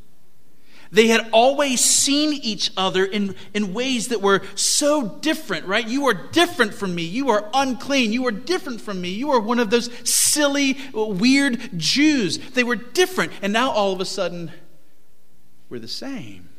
They 0.93 1.07
had 1.07 1.29
always 1.33 1.81
seen 1.81 2.33
each 2.33 2.73
other 2.77 3.05
in, 3.05 3.37
in 3.55 3.73
ways 3.73 4.09
that 4.09 4.21
were 4.21 4.43
so 4.57 5.07
different, 5.07 5.67
right? 5.67 5.87
You 5.87 6.07
are 6.07 6.15
different 6.15 6.75
from 6.75 6.95
me. 6.95 7.03
You 7.03 7.31
are 7.31 7.49
unclean. 7.55 8.13
You 8.13 8.27
are 8.27 8.33
different 8.33 8.81
from 8.81 9.01
me. 9.01 9.11
You 9.11 9.31
are 9.31 9.41
one 9.41 9.61
of 9.61 9.71
those 9.71 9.89
silly, 10.09 10.79
weird 10.93 11.79
Jews. 11.79 12.39
They 12.39 12.65
were 12.65 12.77
different. 12.77 13.33
And 13.41 13.53
now 13.53 13.71
all 13.71 13.93
of 13.93 14.01
a 14.01 14.05
sudden, 14.05 14.51
we're 15.69 15.79
the 15.79 15.89
same. 15.89 16.50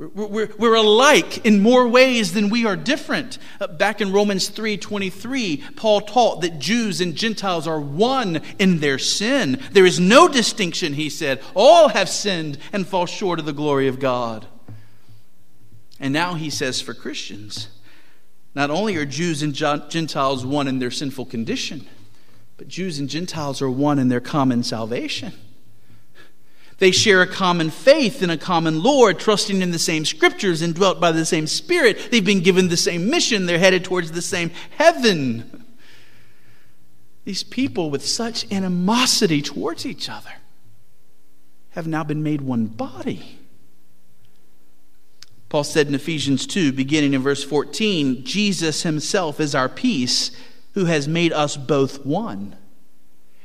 We're, 0.00 0.48
we're, 0.56 0.74
alike 0.76 1.44
in 1.44 1.60
more 1.60 1.86
ways 1.86 2.32
than 2.32 2.48
we 2.48 2.64
are 2.64 2.74
different. 2.74 3.36
Uh, 3.60 3.66
back 3.66 4.00
in 4.00 4.12
Romans 4.12 4.48
3:23, 4.48 5.76
Paul 5.76 6.00
taught 6.00 6.40
that 6.40 6.58
Jews 6.58 7.02
and 7.02 7.14
Gentiles 7.14 7.66
are 7.66 7.78
one 7.78 8.40
in 8.58 8.78
their 8.78 8.98
sin. 8.98 9.60
There 9.72 9.84
is 9.84 10.00
no 10.00 10.26
distinction, 10.26 10.94
he 10.94 11.10
said. 11.10 11.42
All 11.54 11.90
have 11.90 12.08
sinned 12.08 12.56
and 12.72 12.88
fall 12.88 13.04
short 13.04 13.40
of 13.40 13.44
the 13.44 13.52
glory 13.52 13.88
of 13.88 14.00
God. 14.00 14.46
And 15.98 16.14
now 16.14 16.32
he 16.32 16.48
says 16.48 16.80
for 16.80 16.94
Christians, 16.94 17.68
not 18.54 18.70
only 18.70 18.96
are 18.96 19.04
Jews 19.04 19.42
and 19.42 19.52
Gentiles 19.54 20.46
one 20.46 20.66
in 20.66 20.78
their 20.78 20.90
sinful 20.90 21.26
condition, 21.26 21.86
but 22.56 22.68
Jews 22.68 22.98
and 22.98 23.08
Gentiles 23.10 23.60
are 23.60 23.70
one 23.70 23.98
in 23.98 24.08
their 24.08 24.20
common 24.20 24.62
salvation. 24.62 25.34
They 26.80 26.92
share 26.92 27.20
a 27.20 27.26
common 27.26 27.68
faith 27.68 28.22
in 28.22 28.30
a 28.30 28.38
common 28.38 28.82
Lord, 28.82 29.18
trusting 29.18 29.60
in 29.60 29.70
the 29.70 29.78
same 29.78 30.06
scriptures 30.06 30.62
and 30.62 30.74
dwelt 30.74 30.98
by 30.98 31.12
the 31.12 31.26
same 31.26 31.46
Spirit. 31.46 32.10
They've 32.10 32.24
been 32.24 32.40
given 32.40 32.68
the 32.68 32.76
same 32.78 33.10
mission. 33.10 33.44
They're 33.44 33.58
headed 33.58 33.84
towards 33.84 34.12
the 34.12 34.22
same 34.22 34.50
heaven. 34.70 35.66
These 37.24 37.42
people 37.42 37.90
with 37.90 38.04
such 38.04 38.50
animosity 38.50 39.42
towards 39.42 39.84
each 39.84 40.08
other 40.08 40.32
have 41.72 41.86
now 41.86 42.02
been 42.02 42.22
made 42.22 42.40
one 42.40 42.64
body. 42.64 43.38
Paul 45.50 45.64
said 45.64 45.86
in 45.86 45.94
Ephesians 45.94 46.46
2, 46.46 46.72
beginning 46.72 47.12
in 47.12 47.20
verse 47.20 47.44
14, 47.44 48.24
Jesus 48.24 48.84
himself 48.84 49.38
is 49.38 49.54
our 49.54 49.68
peace, 49.68 50.30
who 50.72 50.86
has 50.86 51.06
made 51.06 51.34
us 51.34 51.58
both 51.58 52.06
one 52.06 52.56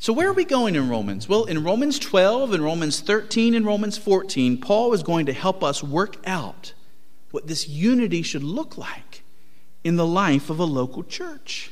So, 0.00 0.14
where 0.14 0.30
are 0.30 0.32
we 0.32 0.46
going 0.46 0.76
in 0.76 0.88
Romans? 0.88 1.28
Well, 1.28 1.44
in 1.44 1.62
Romans 1.62 1.98
12, 1.98 2.54
in 2.54 2.62
Romans 2.62 3.00
13, 3.00 3.52
and 3.52 3.66
Romans 3.66 3.98
14, 3.98 4.58
Paul 4.58 4.94
is 4.94 5.02
going 5.02 5.26
to 5.26 5.34
help 5.34 5.62
us 5.62 5.82
work 5.82 6.16
out 6.26 6.72
what 7.32 7.46
this 7.46 7.68
unity 7.68 8.22
should 8.22 8.42
look 8.42 8.78
like 8.78 9.22
in 9.84 9.96
the 9.96 10.06
life 10.06 10.48
of 10.48 10.58
a 10.58 10.64
local 10.64 11.04
church. 11.04 11.70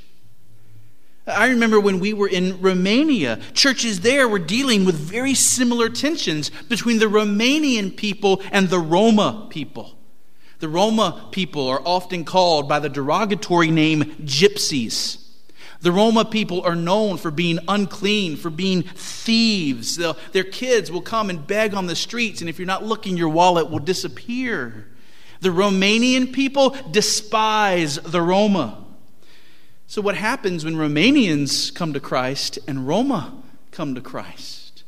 I 1.26 1.48
remember 1.48 1.80
when 1.80 2.00
we 2.00 2.12
were 2.12 2.28
in 2.28 2.60
Romania, 2.60 3.40
churches 3.54 4.00
there 4.00 4.28
were 4.28 4.38
dealing 4.38 4.84
with 4.84 4.96
very 4.96 5.32
similar 5.32 5.88
tensions 5.88 6.50
between 6.68 6.98
the 6.98 7.06
Romanian 7.06 7.96
people 7.96 8.42
and 8.52 8.68
the 8.68 8.78
Roma 8.78 9.46
people. 9.48 9.96
The 10.58 10.68
Roma 10.68 11.30
people 11.32 11.66
are 11.66 11.80
often 11.82 12.26
called 12.26 12.68
by 12.68 12.78
the 12.78 12.90
derogatory 12.90 13.70
name 13.70 14.04
gypsies. 14.20 15.27
The 15.80 15.92
Roma 15.92 16.24
people 16.24 16.62
are 16.62 16.74
known 16.74 17.18
for 17.18 17.30
being 17.30 17.60
unclean, 17.68 18.36
for 18.36 18.50
being 18.50 18.82
thieves. 18.82 19.96
They'll, 19.96 20.16
their 20.32 20.44
kids 20.44 20.90
will 20.90 21.02
come 21.02 21.30
and 21.30 21.46
beg 21.46 21.72
on 21.74 21.86
the 21.86 21.94
streets, 21.94 22.40
and 22.40 22.50
if 22.50 22.58
you're 22.58 22.66
not 22.66 22.84
looking, 22.84 23.16
your 23.16 23.28
wallet 23.28 23.70
will 23.70 23.78
disappear. 23.78 24.88
The 25.40 25.50
Romanian 25.50 26.32
people 26.32 26.76
despise 26.90 27.96
the 27.96 28.20
Roma. 28.20 28.84
So, 29.86 30.02
what 30.02 30.16
happens 30.16 30.64
when 30.64 30.74
Romanians 30.74 31.72
come 31.74 31.92
to 31.92 32.00
Christ 32.00 32.58
and 32.66 32.86
Roma 32.86 33.40
come 33.70 33.94
to 33.94 34.00
Christ? 34.00 34.82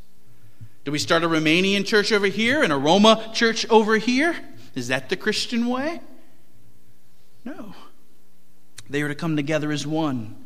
Do 0.84 0.92
we 0.92 0.98
start 0.98 1.22
a 1.22 1.28
Romanian 1.28 1.86
church 1.86 2.10
over 2.10 2.26
here 2.26 2.62
and 2.62 2.72
a 2.72 2.76
Roma 2.76 3.30
church 3.32 3.64
over 3.70 3.96
here? 3.96 4.36
Is 4.74 4.88
that 4.88 5.08
the 5.08 5.16
Christian 5.16 5.66
way? 5.66 6.00
No. 7.44 7.74
They 8.88 9.02
are 9.02 9.08
to 9.08 9.14
come 9.14 9.36
together 9.36 9.70
as 9.70 9.86
one, 9.86 10.39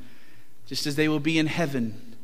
just 0.67 0.87
as 0.87 0.97
they 0.97 1.09
will 1.09 1.21
be 1.21 1.39
in 1.39 1.47
heaven. 1.47 2.17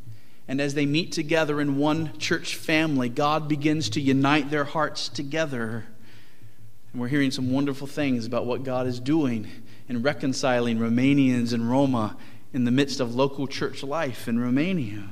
And 0.49 0.61
as 0.61 0.75
they 0.75 0.87
meet 0.87 1.13
together 1.13 1.61
in 1.61 1.77
one 1.77 2.17
church 2.19 2.57
family, 2.57 3.09
God 3.09 3.49
begins 3.49 3.89
to 3.91 4.01
unite 4.01 4.51
their 4.51 4.65
hearts 4.65 5.09
together. 5.09 5.85
And 6.93 7.01
we're 7.01 7.09
hearing 7.09 7.31
some 7.31 7.53
wonderful 7.53 7.87
things 7.87 8.27
about 8.27 8.47
what 8.47 8.65
God 8.65 8.87
is 8.87 8.99
doing 8.99 9.49
in 9.89 10.03
reconciling 10.03 10.79
Romanians 10.79 11.53
and 11.53 11.71
Roma 11.71 12.17
in 12.53 12.65
the 12.65 12.71
midst 12.71 12.99
of 12.99 13.15
local 13.15 13.47
church 13.47 13.83
life 13.83 14.27
in 14.27 14.41
Romania. 14.41 15.11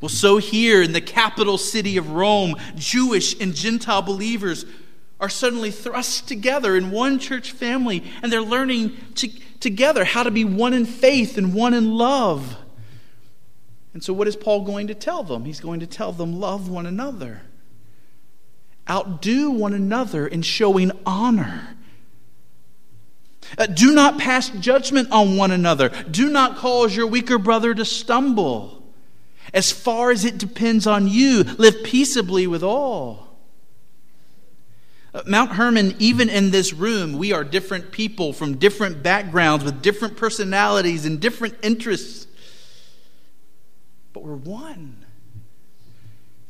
Well, 0.00 0.08
so 0.08 0.38
here 0.38 0.82
in 0.82 0.92
the 0.92 1.00
capital 1.00 1.56
city 1.56 1.96
of 1.96 2.10
Rome, 2.10 2.56
Jewish 2.74 3.40
and 3.40 3.54
Gentile 3.54 4.02
believers 4.02 4.66
are 5.20 5.28
suddenly 5.28 5.70
thrust 5.70 6.26
together 6.26 6.76
in 6.76 6.90
one 6.90 7.20
church 7.20 7.52
family, 7.52 8.02
and 8.20 8.32
they're 8.32 8.42
learning 8.42 8.96
to, 9.14 9.30
together 9.62 10.04
how 10.04 10.22
to 10.22 10.30
be 10.30 10.44
one 10.44 10.74
in 10.74 10.84
faith 10.84 11.38
and 11.38 11.54
one 11.54 11.72
in 11.72 11.92
love. 11.92 12.56
And 13.94 14.04
so, 14.04 14.12
what 14.12 14.28
is 14.28 14.36
Paul 14.36 14.64
going 14.64 14.88
to 14.88 14.94
tell 14.94 15.22
them? 15.22 15.44
He's 15.44 15.60
going 15.60 15.80
to 15.80 15.86
tell 15.86 16.12
them, 16.12 16.38
love 16.38 16.68
one 16.68 16.86
another, 16.86 17.42
outdo 18.88 19.50
one 19.50 19.72
another 19.72 20.26
in 20.26 20.42
showing 20.42 20.92
honor 21.06 21.76
uh, 23.58 23.66
do 23.66 23.92
not 23.92 24.18
pass 24.18 24.48
judgment 24.48 25.10
on 25.10 25.36
one 25.36 25.50
another. 25.50 25.90
Do 26.10 26.30
not 26.30 26.56
cause 26.56 26.96
your 26.96 27.06
weaker 27.06 27.38
brother 27.38 27.74
to 27.74 27.84
stumble. 27.84 28.82
As 29.52 29.70
far 29.70 30.10
as 30.10 30.24
it 30.24 30.38
depends 30.38 30.86
on 30.86 31.08
you, 31.08 31.42
live 31.42 31.82
peaceably 31.84 32.46
with 32.46 32.62
all. 32.62 33.31
Mount 35.26 35.52
Hermon, 35.52 35.94
even 35.98 36.30
in 36.30 36.50
this 36.50 36.72
room, 36.72 37.18
we 37.18 37.32
are 37.32 37.44
different 37.44 37.92
people 37.92 38.32
from 38.32 38.56
different 38.56 39.02
backgrounds 39.02 39.64
with 39.64 39.82
different 39.82 40.16
personalities 40.16 41.04
and 41.04 41.20
different 41.20 41.54
interests. 41.62 42.26
But 44.14 44.24
we're 44.24 44.36
one. 44.36 45.04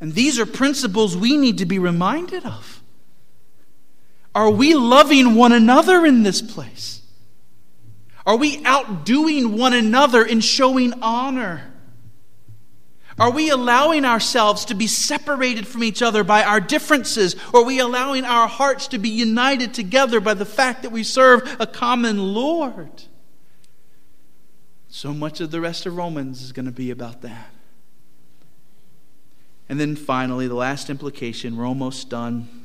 And 0.01 0.15
these 0.15 0.39
are 0.39 0.47
principles 0.47 1.17
we 1.17 1.37
need 1.37 1.59
to 1.59 1.67
be 1.67 1.79
reminded 1.79 2.45
of. 2.45 2.83
Are 4.35 4.51
we 4.51 4.75
loving 4.75 5.35
one 5.35 5.53
another 5.53 6.07
in 6.07 6.23
this 6.23 6.41
place? 6.41 7.03
Are 8.25 8.37
we 8.37 8.65
outdoing 8.65 9.57
one 9.59 9.73
another 9.73 10.25
in 10.25 10.41
showing 10.41 10.95
honor? 11.03 11.72
Are 13.19 13.31
we 13.31 13.51
allowing 13.51 14.05
ourselves 14.05 14.65
to 14.67 14.75
be 14.75 14.87
separated 14.87 15.67
from 15.67 15.85
each 15.85 16.03
other 16.03 16.25
by 16.25 16.43
our 16.43 16.61
differences? 16.61 17.37
Or 17.53 17.61
are 17.61 17.65
we 17.65 17.79
allowing 17.79 18.25
our 18.25 18.49
hearts 18.49 18.89
to 18.89 18.99
be 18.99 19.11
united 19.11 19.75
together 19.75 20.21
by 20.21 20.35
the 20.35 20.45
fact 20.45 20.83
that 20.83 20.91
we 20.91 21.03
serve 21.03 21.57
a 21.61 21.67
common 21.67 22.35
Lord? 22.35 23.05
So 24.89 25.13
much 25.13 25.41
of 25.41 25.51
the 25.51 25.61
rest 25.61 25.87
of 25.87 25.97
Romans 25.97 26.43
is 26.43 26.53
going 26.53 26.67
to 26.67 26.73
be 26.73 26.91
about 26.91 27.23
that. 27.23 27.51
And 29.69 29.81
then 29.81 29.97
finally, 29.97 30.49
the 30.49 30.55
last 30.55 30.91
implication, 30.91 31.57
we're 31.57 31.67
almost 31.67 32.09
done 32.09 32.63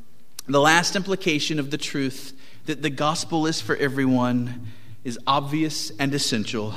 the 0.48 0.60
last 0.60 0.96
implication 0.96 1.58
of 1.58 1.70
the 1.70 1.76
truth 1.76 2.32
that 2.64 2.80
the 2.80 2.90
gospel 2.90 3.46
is 3.46 3.60
for 3.60 3.76
everyone 3.76 4.68
is 5.04 5.18
obvious 5.26 5.90
and 5.98 6.14
essential. 6.14 6.74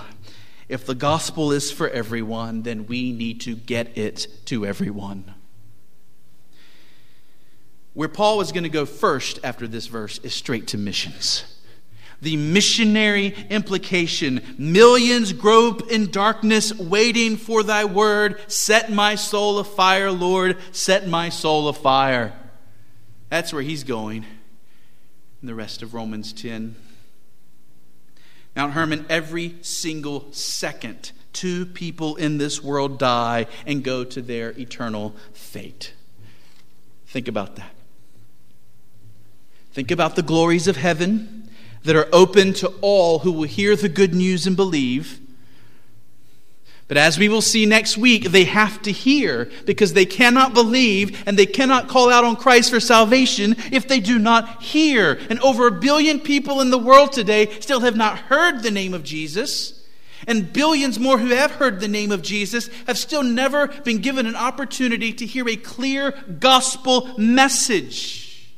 If 0.72 0.86
the 0.86 0.96
gospel 0.96 1.52
is 1.52 1.70
for 1.70 1.90
everyone, 1.90 2.62
then 2.62 2.88
we 2.88 3.12
need 3.12 3.42
to 3.42 3.56
get 3.56 3.98
it 3.98 4.26
to 4.46 4.66
everyone. 4.66 5.34
Where 7.94 8.08
Paul 8.08 8.40
is 8.40 8.54
going 8.54 8.64
to 8.64 8.70
go 8.70 8.86
first 8.86 9.38
after 9.44 9.68
this 9.68 9.88
verse 9.88 10.20
is 10.20 10.34
straight 10.34 10.68
to 10.68 10.78
missions. 10.78 11.44
The 12.22 12.38
missionary 12.38 13.36
implication 13.50 14.56
millions 14.58 15.34
grope 15.34 15.92
in 15.92 16.10
darkness, 16.10 16.74
waiting 16.74 17.36
for 17.36 17.64
thy 17.64 17.84
word. 17.84 18.40
Set 18.50 18.90
my 18.90 19.16
soul 19.16 19.60
afire, 19.60 20.10
Lord, 20.10 20.56
set 20.72 21.06
my 21.06 21.28
soul 21.28 21.68
afire. 21.68 22.32
That's 23.28 23.52
where 23.52 23.62
he's 23.62 23.84
going 23.84 24.26
in 25.42 25.48
the 25.48 25.56
rest 25.56 25.82
of 25.82 25.94
Romans 25.94 26.32
10. 26.32 26.78
Mount 28.56 28.74
Hermon, 28.74 29.06
every 29.10 29.56
single 29.62 30.32
second, 30.32 31.12
two 31.32 31.66
people 31.66 32.18
in 32.18 32.38
this 32.38 32.62
world 32.62 33.00
die 33.00 33.48
and 33.66 33.84
go 33.84 34.04
to 34.04 34.22
their 34.22 34.50
eternal 34.60 35.16
fate. 35.34 35.94
Think 37.08 37.28
about 37.28 37.56
that. 37.56 37.72
Think 39.72 39.90
about 39.90 40.16
the 40.16 40.22
glories 40.22 40.68
of 40.68 40.76
heaven 40.76 41.50
that 41.84 41.96
are 41.96 42.10
open 42.12 42.54
to 42.54 42.68
all 42.82 43.20
who 43.20 43.32
will 43.32 43.44
hear 43.44 43.76
the 43.76 43.90
good 43.90 44.14
news 44.14 44.46
and 44.46 44.56
believe. 44.56 45.21
But 46.92 46.98
as 46.98 47.18
we 47.18 47.30
will 47.30 47.42
see 47.42 47.66
next 47.66 47.98
week, 47.98 48.26
they 48.26 48.44
have 48.44 48.82
to 48.82 48.92
hear 48.92 49.50
because 49.66 49.94
they 49.94 50.06
cannot 50.06 50.54
believe 50.54 51.24
and 51.26 51.40
they 51.40 51.46
cannot 51.46 51.88
call 51.88 52.12
out 52.12 52.26
on 52.26 52.36
Christ 52.36 52.70
for 52.70 52.82
salvation 52.82 53.56
if 53.72 53.88
they 53.88 54.02
do 54.02 54.20
not 54.20 54.62
hear. 54.62 55.18
And 55.30 55.40
over 55.40 55.68
a 55.68 55.72
billion 55.72 56.20
people 56.20 56.60
in 56.60 56.70
the 56.70 56.78
world 56.78 57.14
today 57.14 57.50
still 57.62 57.80
have 57.80 57.96
not 57.96 58.20
heard 58.20 58.62
the 58.62 58.72
name 58.72 58.94
of 58.94 59.06
Jesus. 59.06 59.88
And 60.28 60.52
billions 60.52 61.00
more 61.00 61.18
who 61.18 61.30
have 61.30 61.52
heard 61.52 61.80
the 61.80 61.88
name 61.88 62.12
of 62.12 62.24
Jesus 62.24 62.70
have 62.88 62.98
still 62.98 63.24
never 63.24 63.68
been 63.68 64.00
given 64.00 64.26
an 64.26 64.36
opportunity 64.36 65.14
to 65.14 65.26
hear 65.26 65.48
a 65.48 65.56
clear 65.56 66.12
gospel 66.42 67.18
message. 67.18 68.54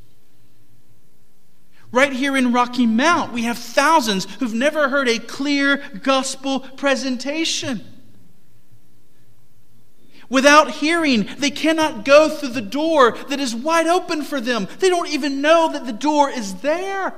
Right 1.92 2.12
here 2.12 2.36
in 2.36 2.52
Rocky 2.52 2.86
Mount, 2.86 3.32
we 3.32 3.44
have 3.44 3.58
thousands 3.58 4.24
who've 4.40 4.52
never 4.52 4.88
heard 4.88 5.08
a 5.08 5.20
clear 5.20 5.84
gospel 6.02 6.58
presentation. 6.58 7.92
Without 10.28 10.70
hearing, 10.70 11.28
they 11.38 11.50
cannot 11.50 12.04
go 12.04 12.28
through 12.28 12.50
the 12.50 12.62
door 12.62 13.12
that 13.28 13.40
is 13.40 13.54
wide 13.54 13.86
open 13.86 14.22
for 14.22 14.40
them. 14.40 14.68
They 14.78 14.88
don't 14.88 15.08
even 15.08 15.40
know 15.40 15.70
that 15.72 15.86
the 15.86 15.92
door 15.92 16.30
is 16.30 16.56
there. 16.56 17.14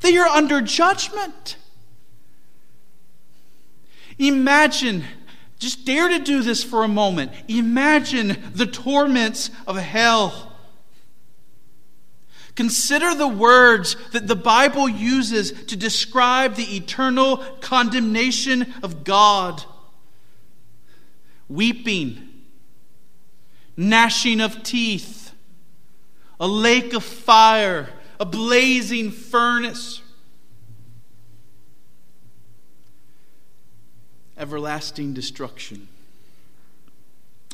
They 0.00 0.16
are 0.18 0.28
under 0.28 0.60
judgment. 0.60 1.56
Imagine, 4.18 5.04
just 5.58 5.84
dare 5.84 6.08
to 6.08 6.18
do 6.18 6.42
this 6.42 6.62
for 6.62 6.84
a 6.84 6.88
moment. 6.88 7.32
Imagine 7.48 8.36
the 8.52 8.66
torments 8.66 9.50
of 9.66 9.76
hell. 9.76 10.52
Consider 12.54 13.14
the 13.14 13.28
words 13.28 13.96
that 14.12 14.26
the 14.26 14.36
Bible 14.36 14.88
uses 14.88 15.52
to 15.64 15.76
describe 15.76 16.54
the 16.54 16.76
eternal 16.76 17.38
condemnation 17.60 18.72
of 18.82 19.04
God 19.04 19.62
weeping, 21.48 22.28
gnashing 23.76 24.40
of 24.40 24.62
teeth, 24.62 25.32
a 26.40 26.46
lake 26.46 26.92
of 26.92 27.04
fire, 27.04 27.88
a 28.18 28.24
blazing 28.24 29.10
furnace, 29.10 30.02
everlasting 34.38 35.14
destruction. 35.14 35.88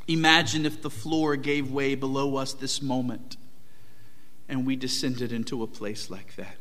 Imagine 0.08 0.66
if 0.66 0.82
the 0.82 0.90
floor 0.90 1.36
gave 1.36 1.70
way 1.70 1.94
below 1.94 2.36
us 2.36 2.52
this 2.54 2.82
moment. 2.82 3.36
and 4.48 4.66
we 4.66 4.76
descended 4.76 5.32
into 5.32 5.62
a 5.62 5.66
place 5.66 6.10
like 6.10 6.36
that. 6.36 6.56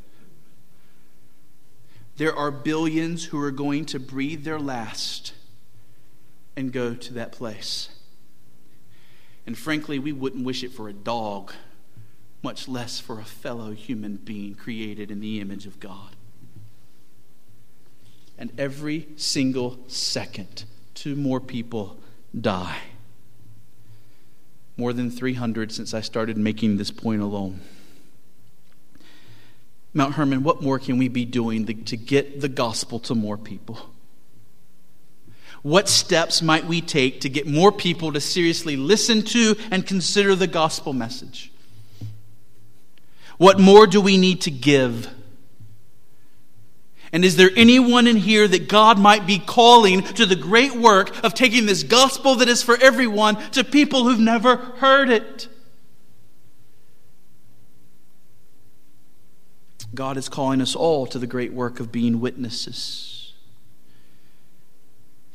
There 2.16 2.34
are 2.34 2.50
billions 2.50 3.26
who 3.26 3.40
are 3.42 3.52
going 3.52 3.84
to 3.88 4.00
breathe 4.00 4.46
their 4.46 4.60
last 4.60 5.34
and 6.56 6.72
go 6.72 6.94
to 6.94 7.14
that 7.14 7.32
place. 7.32 7.90
And 9.46 9.58
frankly, 9.58 10.00
we 10.00 10.12
wouldn't 10.12 10.46
wish 10.46 10.64
it 10.64 10.72
for 10.72 10.88
a 10.88 10.94
dog, 10.94 11.54
much 12.44 12.68
less 12.68 13.00
for 13.00 13.20
a 13.20 13.26
fellow 13.26 13.72
human 13.72 14.18
being 14.18 14.56
created 14.56 15.10
in 15.12 15.20
the 15.20 15.40
image 15.40 15.66
of 15.66 15.80
God. 15.80 16.16
And 18.38 18.52
every 18.58 19.08
single 19.18 19.80
second, 19.88 20.66
two 20.94 21.16
more 21.16 21.40
people 21.40 22.00
die. 22.40 22.80
More 24.78 24.94
than 24.94 25.12
300 25.12 25.72
since 25.72 25.94
I 25.94 26.02
started 26.02 26.38
making 26.38 26.78
this 26.78 26.92
point 26.92 27.22
alone. 27.22 27.62
Mount 29.94 30.16
Hermon, 30.16 30.44
what 30.44 30.62
more 30.62 30.80
can 30.80 30.98
we 30.98 31.08
be 31.08 31.26
doing 31.26 31.66
to 31.66 31.98
get 31.98 32.42
the 32.42 32.48
gospel 32.48 33.00
to 33.00 33.14
more 33.14 33.38
people? 33.38 33.90
What 35.62 35.88
steps 35.88 36.42
might 36.42 36.66
we 36.66 36.82
take 36.82 37.22
to 37.22 37.30
get 37.30 37.46
more 37.46 37.72
people 37.72 38.12
to 38.14 38.22
seriously 38.22 38.76
listen 38.76 39.22
to 39.24 39.56
and 39.70 39.86
consider 39.86 40.36
the 40.36 40.48
gospel 40.48 40.94
message? 40.94 41.52
What 43.38 43.60
more 43.60 43.88
do 43.88 44.02
we 44.02 44.18
need 44.18 44.42
to 44.42 44.52
give? 44.52 45.08
And 47.14 47.26
is 47.26 47.36
there 47.36 47.50
anyone 47.56 48.08
in 48.08 48.16
here 48.16 48.48
that 48.48 48.70
God 48.70 48.98
might 48.98 49.28
be 49.28 49.38
calling 49.38 50.02
to 50.02 50.26
the 50.26 50.36
great 50.36 50.76
work 50.76 51.24
of 51.24 51.34
taking 51.34 51.66
this 51.66 51.84
gospel 51.84 52.36
that 52.36 52.48
is 52.48 52.64
for 52.64 52.78
everyone 52.78 53.36
to 53.52 53.64
people 53.64 54.06
who've 54.06 54.20
never 54.20 54.56
heard 54.56 55.10
it? 55.10 55.48
God 59.94 60.16
is 60.16 60.30
calling 60.30 60.62
us 60.62 60.74
all 60.74 61.06
to 61.08 61.20
the 61.20 61.28
great 61.28 61.52
work 61.52 61.82
of 61.82 61.92
being 61.92 62.22
witnesses. 62.22 63.11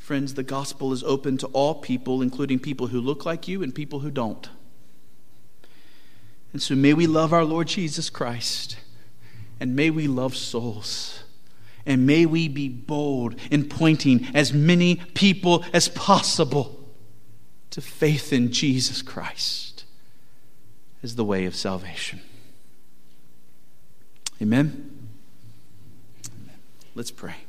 Friends, 0.06 0.34
the 0.34 0.44
gospel 0.44 0.92
is 0.92 1.02
open 1.02 1.36
to 1.38 1.48
all 1.48 1.74
people, 1.74 2.22
including 2.22 2.60
people 2.60 2.86
who 2.86 3.00
look 3.00 3.26
like 3.26 3.48
you 3.48 3.60
and 3.60 3.74
people 3.74 3.98
who 3.98 4.10
don't. 4.12 4.48
And 6.52 6.62
so 6.62 6.76
may 6.76 6.94
we 6.94 7.08
love 7.08 7.32
our 7.32 7.44
Lord 7.44 7.66
Jesus 7.66 8.08
Christ, 8.08 8.76
and 9.58 9.74
may 9.74 9.90
we 9.90 10.06
love 10.06 10.36
souls. 10.36 11.24
And 11.84 12.06
may 12.06 12.24
we 12.24 12.46
be 12.46 12.68
bold 12.68 13.34
in 13.50 13.68
pointing 13.68 14.28
as 14.32 14.52
many 14.52 14.94
people 15.14 15.64
as 15.72 15.88
possible 15.88 16.88
to 17.70 17.80
faith 17.80 18.32
in 18.32 18.52
Jesus 18.52 19.02
Christ 19.02 19.82
as 21.02 21.16
the 21.16 21.24
way 21.24 21.46
of 21.46 21.56
salvation. 21.56 22.20
Amen? 24.40 25.08
Amen. 26.28 26.54
Let's 26.94 27.10
pray. 27.10 27.45